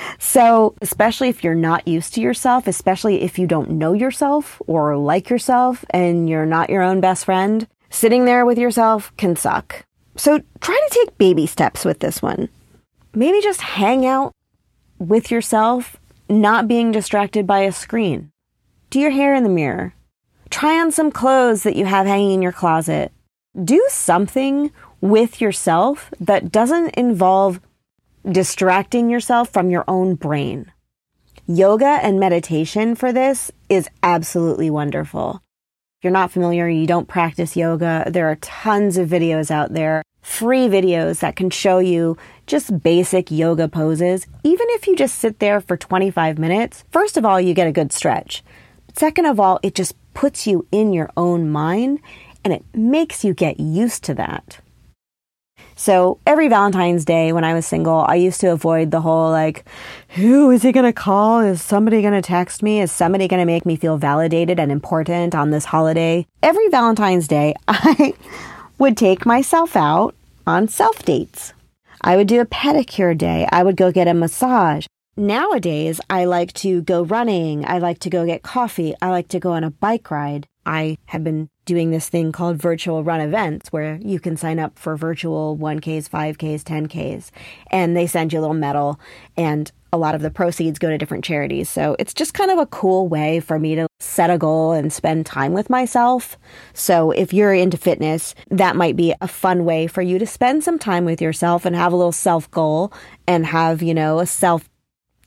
so, 0.20 0.76
especially 0.82 1.30
if 1.30 1.46
you're 1.46 1.56
not 1.56 1.88
used 1.88 2.14
to 2.16 2.22
yourself, 2.22 2.68
especially 2.68 3.22
if 3.22 3.40
you 3.40 3.48
don't 3.48 3.70
know 3.70 3.94
yourself 3.94 4.62
or 4.68 4.98
like 4.98 5.30
yourself 5.30 5.86
and 5.92 6.28
you're 6.28 6.46
not 6.46 6.70
your 6.70 6.82
own 6.82 7.00
best 7.00 7.24
friend, 7.24 7.70
sitting 7.90 8.26
there 8.26 8.46
with 8.46 8.58
yourself 8.58 9.16
can 9.16 9.38
suck. 9.38 9.86
So 10.18 10.42
try 10.60 10.76
to 10.76 10.94
take 10.94 11.18
baby 11.18 11.46
steps 11.46 11.86
with 11.86 12.00
this 12.00 12.22
one. 12.22 12.50
Maybe 13.16 13.40
just 13.40 13.62
hang 13.62 14.06
out 14.06 14.34
with 14.98 15.32
yourself, 15.32 15.96
not 16.28 16.68
being 16.68 16.92
distracted 16.92 17.48
by 17.48 17.60
a 17.60 17.72
screen. 17.72 18.30
Do 18.90 19.00
your 19.00 19.12
hair 19.12 19.34
in 19.34 19.44
the 19.44 19.50
mirror. 19.50 19.94
Try 20.50 20.82
on 20.82 20.92
some 20.92 21.14
clothes 21.14 21.64
that 21.64 21.78
you 21.78 21.86
have 21.86 22.06
hanging 22.06 22.32
in 22.32 22.42
your 22.42 22.52
closet. 22.52 23.14
Do 23.56 23.84
something 23.90 24.72
with 25.02 25.42
yourself 25.42 26.12
that 26.20 26.52
doesn't 26.52 26.96
involve 26.96 27.60
distracting 28.30 29.10
yourself 29.10 29.50
from 29.50 29.70
your 29.70 29.84
own 29.88 30.16
brain. 30.16 30.72
Yoga 31.48 32.00
and 32.04 32.20
meditation 32.20 32.94
for 32.94 33.12
this 33.12 33.52
is 33.70 33.90
absolutely 34.04 34.70
wonderful. 34.70 35.42
If 35.98 36.04
you're 36.04 36.14
not 36.14 36.32
familiar, 36.32 36.70
you 36.70 36.86
don't 36.86 37.08
practice 37.08 37.56
yoga, 37.56 38.04
there 38.08 38.30
are 38.30 38.36
tons 38.36 38.98
of 38.98 39.10
videos 39.10 39.50
out 39.50 39.74
there 39.74 40.04
free 40.22 40.68
videos 40.68 41.20
that 41.20 41.36
can 41.36 41.50
show 41.50 41.80
you 41.80 42.18
just 42.46 42.84
basic 42.84 43.32
yoga 43.32 43.68
poses. 43.68 44.28
Even 44.44 44.68
if 44.72 44.88
you 44.88 44.96
just 44.96 45.18
sit 45.18 45.40
there 45.40 45.60
for 45.60 45.78
25 45.78 46.38
minutes, 46.38 46.84
first 46.92 47.18
of 47.18 47.26
all, 47.26 47.40
you 47.42 47.54
get 47.54 47.68
a 47.68 47.72
good 47.72 47.92
stretch. 47.92 48.44
Second 48.96 49.26
of 49.26 49.40
all, 49.40 49.60
it 49.64 49.76
just 49.76 49.96
puts 50.14 50.46
you 50.46 50.68
in 50.72 50.94
your 50.94 51.10
own 51.16 51.50
mind 51.50 52.00
and 52.44 52.54
it 52.54 52.64
makes 52.74 53.24
you 53.24 53.34
get 53.34 53.60
used 53.60 54.04
to 54.06 54.14
that. 54.16 54.60
So 55.76 56.20
every 56.26 56.50
Valentine's 56.50 57.06
Day 57.06 57.32
when 57.32 57.46
I 57.46 57.54
was 57.54 57.66
single, 57.66 58.02
I 58.02 58.16
used 58.16 58.42
to 58.42 58.52
avoid 58.52 58.92
the 58.92 59.00
whole 59.00 59.32
like, 59.32 59.64
who 60.10 60.52
is 60.52 60.62
he 60.62 60.74
going 60.74 60.86
to 60.86 60.92
call? 60.92 61.40
Is 61.40 61.62
somebody 61.62 62.02
going 62.02 62.14
to 62.14 62.22
text 62.22 62.62
me? 62.62 62.82
Is 62.82 62.92
somebody 62.92 63.30
going 63.30 63.40
to 63.40 63.46
make 63.46 63.66
me 63.66 63.78
feel 63.78 63.98
validated 63.98 64.60
and 64.60 64.74
important 64.74 65.34
on 65.34 65.52
this 65.52 65.64
holiday? 65.66 66.28
Every 66.44 66.68
Valentine's 66.68 67.30
Day, 67.30 67.54
I 67.70 68.14
would 68.78 68.98
take 68.98 69.26
myself 69.26 69.78
out 69.78 70.16
on 70.46 70.68
self 70.68 71.06
dates. 71.06 71.54
I 72.02 72.18
would 72.18 72.28
do 72.28 72.42
a 72.42 72.46
pedicure 72.46 73.18
day. 73.18 73.48
I 73.50 73.64
would 73.64 73.78
go 73.78 73.92
get 73.92 74.08
a 74.08 74.14
massage. 74.14 74.86
Nowadays, 75.16 76.00
I 76.10 76.26
like 76.26 76.54
to 76.54 76.82
go 76.82 77.04
running. 77.04 77.66
I 77.66 77.78
like 77.80 78.00
to 78.00 78.10
go 78.10 78.26
get 78.26 78.42
coffee. 78.42 78.96
I 79.02 79.10
like 79.10 79.28
to 79.30 79.40
go 79.40 79.52
on 79.52 79.64
a 79.64 79.72
bike 79.72 80.12
ride. 80.12 80.48
I 80.70 81.00
have 81.08 81.24
been 81.24 81.50
doing 81.66 81.90
this 81.90 82.10
thing 82.10 82.32
called 82.32 82.58
virtual 82.58 83.04
run 83.04 83.22
events 83.22 83.72
where 83.72 83.98
you 84.04 84.20
can 84.20 84.38
sign 84.38 84.60
up 84.60 84.78
for 84.78 84.96
virtual 84.96 85.58
1Ks, 85.58 86.08
5Ks, 86.08 86.62
10Ks, 86.62 87.32
and 87.72 87.98
they 87.98 88.06
send 88.06 88.32
you 88.32 88.40
a 88.40 88.42
little 88.42 88.54
medal 88.54 89.00
and 89.36 89.72
a 89.92 89.98
lot 89.98 90.14
of 90.14 90.22
the 90.22 90.30
proceeds 90.30 90.78
go 90.78 90.90
to 90.90 90.98
different 91.00 91.24
charities. 91.24 91.72
So 91.72 91.96
it's 91.98 92.14
just 92.14 92.36
kind 92.36 92.52
of 92.52 92.60
a 92.60 92.68
cool 92.68 93.08
way 93.08 93.40
for 93.40 93.58
me 93.58 93.74
to 93.74 93.88
set 94.00 94.30
a 94.30 94.38
goal 94.38 94.74
and 94.74 94.94
spend 94.94 95.26
time 95.26 95.54
with 95.54 95.72
myself. 95.72 96.38
So 96.74 97.10
if 97.10 97.34
you're 97.34 97.56
into 97.56 97.78
fitness, 97.78 98.36
that 98.52 98.76
might 98.76 98.96
be 98.96 99.16
a 99.22 99.28
fun 99.28 99.66
way 99.66 99.88
for 99.88 100.04
you 100.04 100.20
to 100.20 100.28
spend 100.28 100.64
some 100.64 100.78
time 100.78 101.04
with 101.04 101.20
yourself 101.20 101.66
and 101.66 101.76
have 101.76 101.94
a 101.94 101.96
little 101.96 102.12
self 102.12 102.50
goal 102.52 102.94
and 103.26 103.44
have, 103.48 103.82
you 103.82 103.96
know, 103.96 104.20
a 104.20 104.28
self 104.28 104.70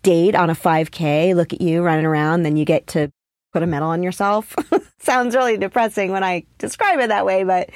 date 0.05 0.37
on 0.37 0.50
a 0.50 0.55
5K. 0.55 1.35
Look 1.35 1.52
at 1.52 1.61
you 1.61 1.83
running 1.83 2.07
around, 2.07 2.44
then 2.44 2.57
you 2.57 2.64
get 2.64 2.87
to 2.88 3.11
put 3.52 3.64
a 3.64 3.66
medal 3.66 3.88
on 3.88 4.05
yourself. 4.05 4.55
Sounds 5.03 5.35
really 5.35 5.57
depressing 5.57 6.12
when 6.12 6.23
I 6.23 6.45
describe 6.59 7.01
it 7.01 7.09
that 7.09 7.27
way, 7.27 7.43
but 7.43 7.71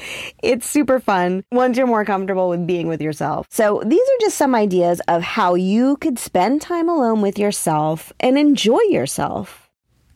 it's 0.45 0.65
super 0.65 1.01
fun 1.01 1.43
once 1.51 1.77
you're 1.77 1.89
more 1.89 2.05
comfortable 2.05 2.49
with 2.49 2.69
being 2.69 2.87
with 2.87 3.03
yourself. 3.03 3.49
So 3.51 3.83
these 3.85 4.01
are 4.01 4.21
just 4.21 4.39
some 4.39 4.55
ideas 4.55 5.01
of 5.09 5.23
how 5.25 5.57
you 5.57 5.97
could 5.97 6.21
spend 6.21 6.62
time 6.62 6.89
alone 6.89 7.23
with 7.23 7.37
yourself 7.37 8.12
and 8.21 8.39
enjoy 8.39 8.81
yourself. 8.91 9.69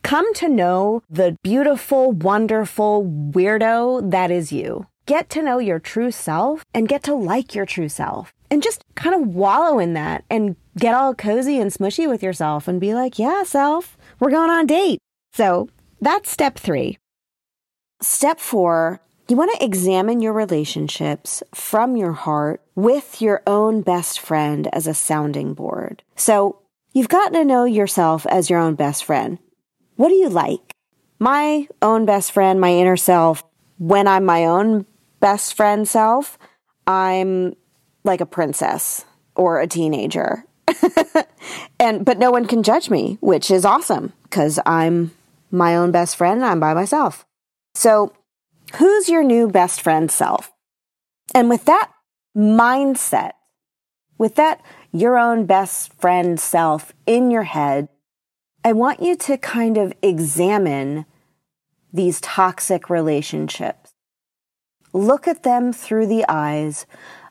Come 0.03 0.33
to 0.35 0.47
know 0.47 1.03
the 1.09 1.37
beautiful, 1.43 2.13
wonderful 2.13 3.03
weirdo 3.05 4.09
that 4.09 4.31
is 4.31 4.53
you. 4.53 4.87
Get 5.05 5.29
to 5.31 5.41
know 5.41 5.59
your 5.59 5.79
true 5.79 6.11
self 6.11 6.63
and 6.73 6.87
get 6.87 7.03
to 7.03 7.13
like 7.13 7.53
your 7.53 7.65
true 7.65 7.89
self 7.89 8.33
and 8.49 8.63
just 8.63 8.85
kind 8.95 9.15
of 9.21 9.35
wallow 9.35 9.79
in 9.79 9.95
that 9.95 10.23
and 10.29 10.55
get 10.77 10.95
all 10.95 11.13
cozy 11.13 11.59
and 11.59 11.71
smushy 11.71 12.07
with 12.07 12.23
yourself 12.23 12.69
and 12.69 12.79
be 12.79 12.93
like, 12.93 13.19
yeah, 13.19 13.43
self, 13.43 13.97
we're 14.21 14.31
going 14.31 14.49
on 14.49 14.63
a 14.63 14.67
date. 14.67 14.99
So 15.33 15.67
that's 15.99 16.31
step 16.31 16.57
three. 16.57 16.97
Step 18.03 18.39
four, 18.39 18.99
you 19.27 19.37
want 19.37 19.51
to 19.55 19.63
examine 19.63 20.21
your 20.21 20.33
relationships 20.33 21.43
from 21.53 21.95
your 21.95 22.13
heart 22.13 22.59
with 22.73 23.21
your 23.21 23.43
own 23.45 23.83
best 23.83 24.19
friend 24.19 24.67
as 24.73 24.87
a 24.87 24.93
sounding 24.95 25.53
board. 25.53 26.01
So 26.15 26.63
you've 26.93 27.09
gotten 27.09 27.33
to 27.33 27.45
know 27.45 27.65
yourself 27.65 28.25
as 28.25 28.49
your 28.49 28.57
own 28.57 28.73
best 28.73 29.05
friend. 29.05 29.37
What 29.97 30.09
do 30.09 30.15
you 30.15 30.29
like? 30.29 30.73
My 31.19 31.67
own 31.83 32.07
best 32.07 32.31
friend, 32.31 32.59
my 32.59 32.73
inner 32.73 32.97
self, 32.97 33.43
when 33.77 34.07
I'm 34.07 34.25
my 34.25 34.45
own 34.45 34.87
best 35.19 35.53
friend 35.53 35.87
self, 35.87 36.39
I'm 36.87 37.55
like 38.03 38.21
a 38.21 38.25
princess 38.25 39.05
or 39.35 39.59
a 39.61 39.67
teenager. 39.67 40.43
and 41.79 42.03
but 42.03 42.17
no 42.17 42.31
one 42.31 42.47
can 42.47 42.63
judge 42.63 42.89
me, 42.89 43.19
which 43.21 43.51
is 43.51 43.63
awesome 43.63 44.13
because 44.23 44.59
I'm 44.65 45.11
my 45.51 45.75
own 45.75 45.91
best 45.91 46.15
friend 46.15 46.37
and 46.37 46.45
I'm 46.45 46.59
by 46.59 46.73
myself. 46.73 47.25
So, 47.73 48.13
who's 48.75 49.09
your 49.09 49.23
new 49.23 49.47
best 49.47 49.81
friend 49.81 50.11
self? 50.11 50.51
And 51.33 51.49
with 51.49 51.65
that 51.65 51.91
mindset, 52.35 53.31
with 54.17 54.35
that 54.35 54.61
your 54.91 55.17
own 55.17 55.45
best 55.45 55.93
friend 55.99 56.39
self 56.39 56.93
in 57.05 57.31
your 57.31 57.43
head, 57.43 57.87
I 58.63 58.73
want 58.73 59.01
you 59.01 59.15
to 59.15 59.37
kind 59.37 59.77
of 59.77 59.93
examine 60.01 61.05
these 61.91 62.21
toxic 62.21 62.89
relationships. 62.89 63.93
Look 64.93 65.27
at 65.27 65.43
them 65.43 65.73
through 65.73 66.07
the 66.07 66.25
eyes 66.27 66.85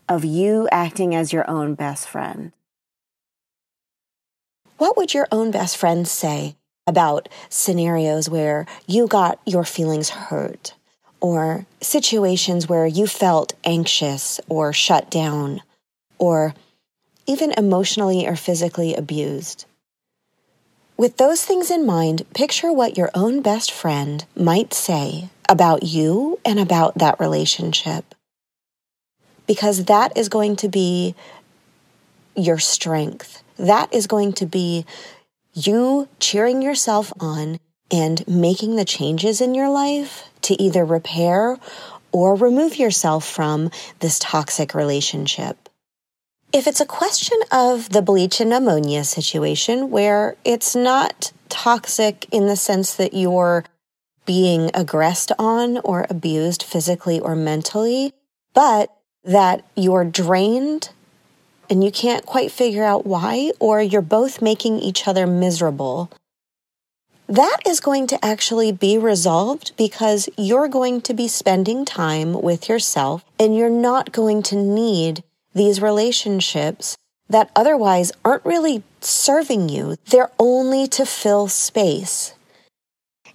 of 0.08 0.24
you 0.24 0.68
acting 0.72 1.14
as 1.14 1.32
your 1.32 1.48
own 1.48 1.74
best 1.74 2.08
friend. 2.08 2.52
What 4.78 4.96
would 4.96 5.14
your 5.14 5.28
own 5.30 5.50
best 5.50 5.76
friend 5.76 6.08
say 6.08 6.56
about 6.90 7.28
scenarios 7.48 8.28
where 8.28 8.66
you 8.86 9.06
got 9.06 9.40
your 9.46 9.64
feelings 9.64 10.10
hurt 10.10 10.74
or 11.20 11.64
situations 11.80 12.68
where 12.68 12.86
you 12.86 13.06
felt 13.06 13.54
anxious 13.64 14.40
or 14.48 14.72
shut 14.72 15.10
down 15.10 15.62
or 16.18 16.54
even 17.26 17.52
emotionally 17.52 18.26
or 18.26 18.36
physically 18.36 18.94
abused. 18.94 19.64
With 20.96 21.16
those 21.16 21.44
things 21.44 21.70
in 21.70 21.86
mind, 21.86 22.26
picture 22.34 22.72
what 22.72 22.98
your 22.98 23.10
own 23.14 23.40
best 23.40 23.72
friend 23.72 24.24
might 24.36 24.74
say 24.74 25.30
about 25.48 25.82
you 25.82 26.38
and 26.44 26.58
about 26.58 26.98
that 26.98 27.18
relationship. 27.18 28.14
Because 29.46 29.86
that 29.86 30.16
is 30.16 30.28
going 30.28 30.56
to 30.56 30.68
be 30.68 31.14
your 32.36 32.58
strength. 32.58 33.42
That 33.56 33.92
is 33.94 34.06
going 34.06 34.34
to 34.34 34.46
be 34.46 34.84
you 35.54 36.08
cheering 36.18 36.62
yourself 36.62 37.12
on 37.20 37.58
and 37.90 38.26
making 38.28 38.76
the 38.76 38.84
changes 38.84 39.40
in 39.40 39.54
your 39.54 39.68
life 39.68 40.24
to 40.42 40.60
either 40.62 40.84
repair 40.84 41.58
or 42.12 42.34
remove 42.34 42.76
yourself 42.76 43.26
from 43.26 43.70
this 44.00 44.18
toxic 44.18 44.74
relationship. 44.74 45.68
If 46.52 46.66
it's 46.66 46.80
a 46.80 46.86
question 46.86 47.38
of 47.52 47.90
the 47.90 48.02
bleach 48.02 48.40
and 48.40 48.52
ammonia 48.52 49.04
situation 49.04 49.90
where 49.90 50.36
it's 50.44 50.74
not 50.74 51.32
toxic 51.48 52.26
in 52.32 52.46
the 52.46 52.56
sense 52.56 52.94
that 52.94 53.14
you're 53.14 53.64
being 54.26 54.70
aggressed 54.74 55.32
on 55.38 55.78
or 55.78 56.06
abused 56.10 56.62
physically 56.62 57.20
or 57.20 57.36
mentally, 57.36 58.12
but 58.54 58.94
that 59.24 59.64
you're 59.76 60.04
drained 60.04 60.90
and 61.70 61.84
you 61.84 61.92
can't 61.92 62.26
quite 62.26 62.50
figure 62.50 62.84
out 62.84 63.06
why, 63.06 63.52
or 63.60 63.80
you're 63.80 64.02
both 64.02 64.42
making 64.42 64.80
each 64.80 65.06
other 65.06 65.26
miserable, 65.26 66.10
that 67.28 67.58
is 67.64 67.78
going 67.78 68.08
to 68.08 68.24
actually 68.24 68.72
be 68.72 68.98
resolved 68.98 69.70
because 69.76 70.28
you're 70.36 70.66
going 70.66 71.00
to 71.02 71.14
be 71.14 71.28
spending 71.28 71.84
time 71.84 72.32
with 72.42 72.68
yourself 72.68 73.24
and 73.38 73.56
you're 73.56 73.70
not 73.70 74.10
going 74.10 74.42
to 74.42 74.56
need 74.56 75.22
these 75.54 75.80
relationships 75.80 76.96
that 77.28 77.48
otherwise 77.54 78.10
aren't 78.24 78.44
really 78.44 78.82
serving 79.00 79.68
you. 79.68 79.94
They're 80.10 80.32
only 80.40 80.88
to 80.88 81.06
fill 81.06 81.46
space. 81.46 82.34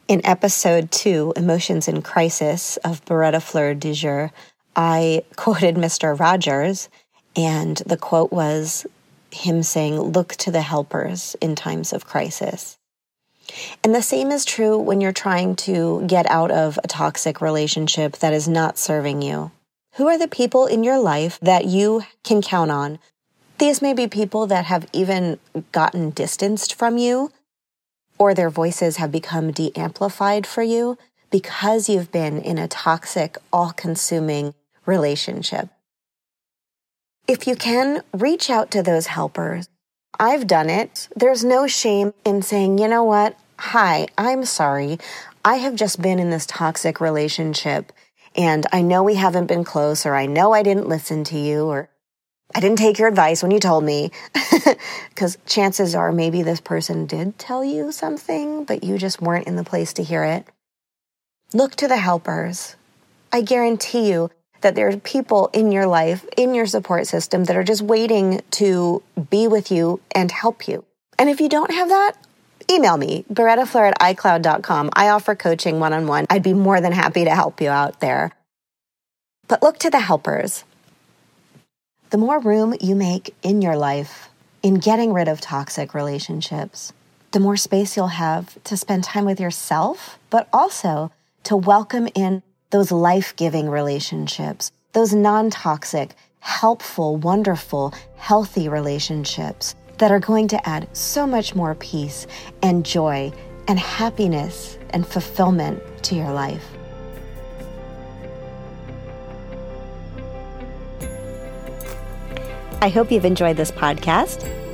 In 0.10 0.20
episode 0.26 0.92
two, 0.92 1.32
Emotions 1.38 1.88
in 1.88 2.02
Crisis 2.02 2.76
of 2.78 3.04
Beretta 3.06 3.42
Fleur 3.42 3.74
du 3.74 3.94
Jour, 3.94 4.32
I 4.76 5.24
quoted 5.38 5.76
Mr. 5.76 6.20
Rogers 6.20 6.90
and 7.36 7.78
the 7.86 7.98
quote 7.98 8.32
was 8.32 8.86
him 9.32 9.64
saying, 9.64 10.00
Look 10.00 10.36
to 10.36 10.52
the 10.52 10.62
helpers 10.62 11.36
in 11.42 11.56
times 11.56 11.94
of 11.94 12.06
crisis. 12.06 12.78
And 13.84 13.94
the 13.94 14.02
same 14.02 14.32
is 14.32 14.46
true 14.46 14.78
when 14.78 15.02
you're 15.02 15.12
trying 15.12 15.56
to 15.58 16.04
get 16.08 16.26
out 16.30 16.52
of 16.52 16.80
a 16.84 16.88
toxic 16.88 17.42
relationship 17.42 18.18
that 18.18 18.34
is 18.34 18.48
not 18.48 18.78
serving 18.78 19.22
you. 19.22 19.52
Who 19.96 20.08
are 20.08 20.18
the 20.18 20.28
people 20.28 20.66
in 20.66 20.84
your 20.84 21.00
life 21.00 21.40
that 21.42 21.66
you 21.66 22.04
can 22.24 22.42
count 22.42 22.72
on? 22.72 23.00
These 23.58 23.82
may 23.82 23.94
be 23.94 24.08
people 24.08 24.48
that 24.48 24.66
have 24.66 24.88
even 24.92 25.40
gotten 25.72 26.10
distanced 26.10 26.74
from 26.74 26.98
you, 26.98 27.32
or 28.18 28.34
their 28.34 28.50
voices 28.50 28.98
have 28.98 29.12
become 29.12 29.52
de 29.52 29.76
amplified 29.76 30.46
for 30.46 30.64
you 30.64 30.98
because 31.30 31.88
you've 31.88 32.12
been 32.12 32.40
in 32.40 32.58
a 32.58 32.68
toxic, 32.68 33.38
all 33.54 33.72
consuming 33.72 34.54
relationship. 34.86 35.70
If 37.28 37.48
you 37.48 37.56
can, 37.56 38.04
reach 38.14 38.52
out 38.52 38.70
to 38.72 38.84
those 38.84 39.08
helpers. 39.08 39.68
I've 40.20 40.46
done 40.46 40.70
it. 40.70 41.10
There's 41.16 41.44
no 41.44 41.66
shame 41.66 42.14
in 42.24 42.44
saying, 42.44 42.78
you 42.78 42.88
know 42.88 43.04
what? 43.04 43.36
Hi, 43.58 44.06
I'm 44.16 44.46
sorry. 44.46 45.00
I 45.44 45.56
have 45.56 45.76
just 45.76 46.02
been 46.02 46.20
in 46.20 46.30
this 46.30 46.46
toxic 46.46 47.02
relationship 47.02 47.92
and 48.36 48.68
I 48.72 48.84
know 48.84 49.02
we 49.02 49.16
haven't 49.16 49.48
been 49.48 49.64
close 49.64 50.06
or 50.06 50.14
I 50.14 50.28
know 50.28 50.54
I 50.54 50.62
didn't 50.62 50.88
listen 50.88 51.24
to 51.26 51.38
you 51.38 51.66
or 51.66 51.90
I 52.54 52.60
didn't 52.60 52.78
take 52.78 53.00
your 53.00 53.08
advice 53.08 53.42
when 53.42 53.52
you 53.52 53.60
told 53.60 53.84
me. 53.84 54.12
Because 55.10 55.38
chances 55.46 55.96
are 55.96 56.12
maybe 56.12 56.44
this 56.44 56.60
person 56.60 57.06
did 57.06 57.40
tell 57.40 57.64
you 57.64 57.94
something, 57.94 58.66
but 58.66 58.84
you 58.84 58.98
just 58.98 59.22
weren't 59.22 59.48
in 59.48 59.56
the 59.56 59.64
place 59.64 59.94
to 59.94 60.04
hear 60.04 60.24
it. 60.26 60.46
Look 61.54 61.76
to 61.78 61.88
the 61.88 61.98
helpers. 61.98 62.76
I 63.32 63.42
guarantee 63.42 64.12
you 64.12 64.30
that 64.62 64.76
there's 64.76 64.98
people 65.02 65.50
in 65.54 65.72
your 65.72 65.88
life, 65.88 66.26
in 66.38 66.54
your 66.54 66.66
support 66.66 67.08
system 67.08 67.46
that 67.46 67.56
are 67.56 67.64
just 67.64 67.82
waiting 67.82 68.42
to 68.52 69.04
be 69.30 69.48
with 69.48 69.72
you 69.72 70.02
and 70.14 70.32
help 70.32 70.68
you. 70.68 70.84
And 71.18 71.30
if 71.30 71.40
you 71.40 71.50
don't 71.50 71.72
have 71.72 71.90
that, 71.90 72.14
email 72.70 72.98
me, 72.98 73.26
berettafleur 73.32 73.92
at 73.92 74.00
icloud.com. 74.00 74.90
I 74.94 75.10
offer 75.10 75.36
coaching 75.36 75.80
one 75.80 75.94
on 75.94 76.08
one. 76.08 76.26
I'd 76.30 76.44
be 76.44 76.54
more 76.54 76.82
than 76.82 76.92
happy 76.92 77.26
to 77.26 77.32
help 77.32 77.62
you 77.62 77.70
out 77.70 78.00
there. 78.00 78.32
But 79.48 79.62
look 79.62 79.78
to 79.80 79.90
the 79.90 80.00
helpers. 80.00 80.64
The 82.10 82.18
more 82.18 82.40
room 82.40 82.76
you 82.80 82.96
make 82.96 83.36
in 83.44 83.62
your 83.62 83.76
life 83.76 84.30
in 84.64 84.76
getting 84.76 85.14
rid 85.14 85.28
of 85.28 85.42
toxic 85.42 85.94
relationships, 85.94 86.94
the 87.32 87.40
more 87.40 87.58
space 87.58 87.96
you'll 87.96 88.08
have 88.08 88.62
to 88.64 88.78
spend 88.78 89.04
time 89.04 89.26
with 89.26 89.40
yourself, 89.40 90.18
but 90.30 90.48
also 90.52 91.12
to 91.44 91.56
welcome 91.56 92.08
in 92.16 92.42
those 92.70 92.92
life 92.92 93.36
giving 93.36 93.70
relationships, 93.70 94.72
those 94.94 95.14
non 95.14 95.50
toxic, 95.50 96.16
helpful, 96.40 97.18
wonderful, 97.18 97.94
healthy 98.16 98.70
relationships 98.70 99.76
that 99.98 100.12
are 100.12 100.20
going 100.20 100.48
to 100.50 100.70
add 100.70 100.88
so 100.96 101.26
much 101.26 101.56
more 101.56 101.76
peace 101.76 102.28
and 102.62 102.86
joy 102.86 103.32
and 103.68 103.80
happiness 103.80 104.78
and 104.92 105.08
fulfillment 105.08 105.82
to 106.04 106.16
your 106.16 106.32
life. 106.32 106.66
I 112.82 112.90
hope 112.90 113.12
you've 113.12 113.26
enjoyed 113.26 113.58
this 113.58 113.72
podcast. 113.72 114.65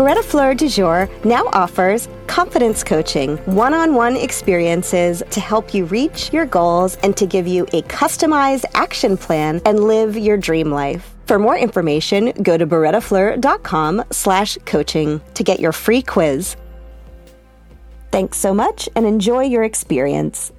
Beretta 0.00 0.24
Fleur 0.24 0.54
du 0.54 0.66
Jour 0.66 1.10
now 1.24 1.44
offers 1.52 2.08
confidence 2.26 2.82
coaching, 2.82 3.36
one 3.44 3.74
on 3.74 3.94
one 3.94 4.16
experiences 4.16 5.22
to 5.28 5.40
help 5.40 5.74
you 5.74 5.84
reach 5.84 6.32
your 6.32 6.46
goals 6.46 6.96
and 7.02 7.14
to 7.18 7.26
give 7.26 7.46
you 7.46 7.64
a 7.74 7.82
customized 7.82 8.64
action 8.72 9.18
plan 9.18 9.60
and 9.66 9.84
live 9.84 10.16
your 10.16 10.38
dream 10.38 10.70
life. 10.70 11.14
For 11.26 11.38
more 11.38 11.58
information, 11.58 12.32
go 12.42 12.56
to 12.56 12.66
berettafleur.com 12.66 14.04
slash 14.10 14.56
coaching 14.64 15.20
to 15.34 15.44
get 15.44 15.60
your 15.60 15.72
free 15.72 16.00
quiz. 16.00 16.56
Thanks 18.10 18.38
so 18.38 18.54
much 18.54 18.88
and 18.96 19.04
enjoy 19.04 19.44
your 19.44 19.64
experience. 19.64 20.50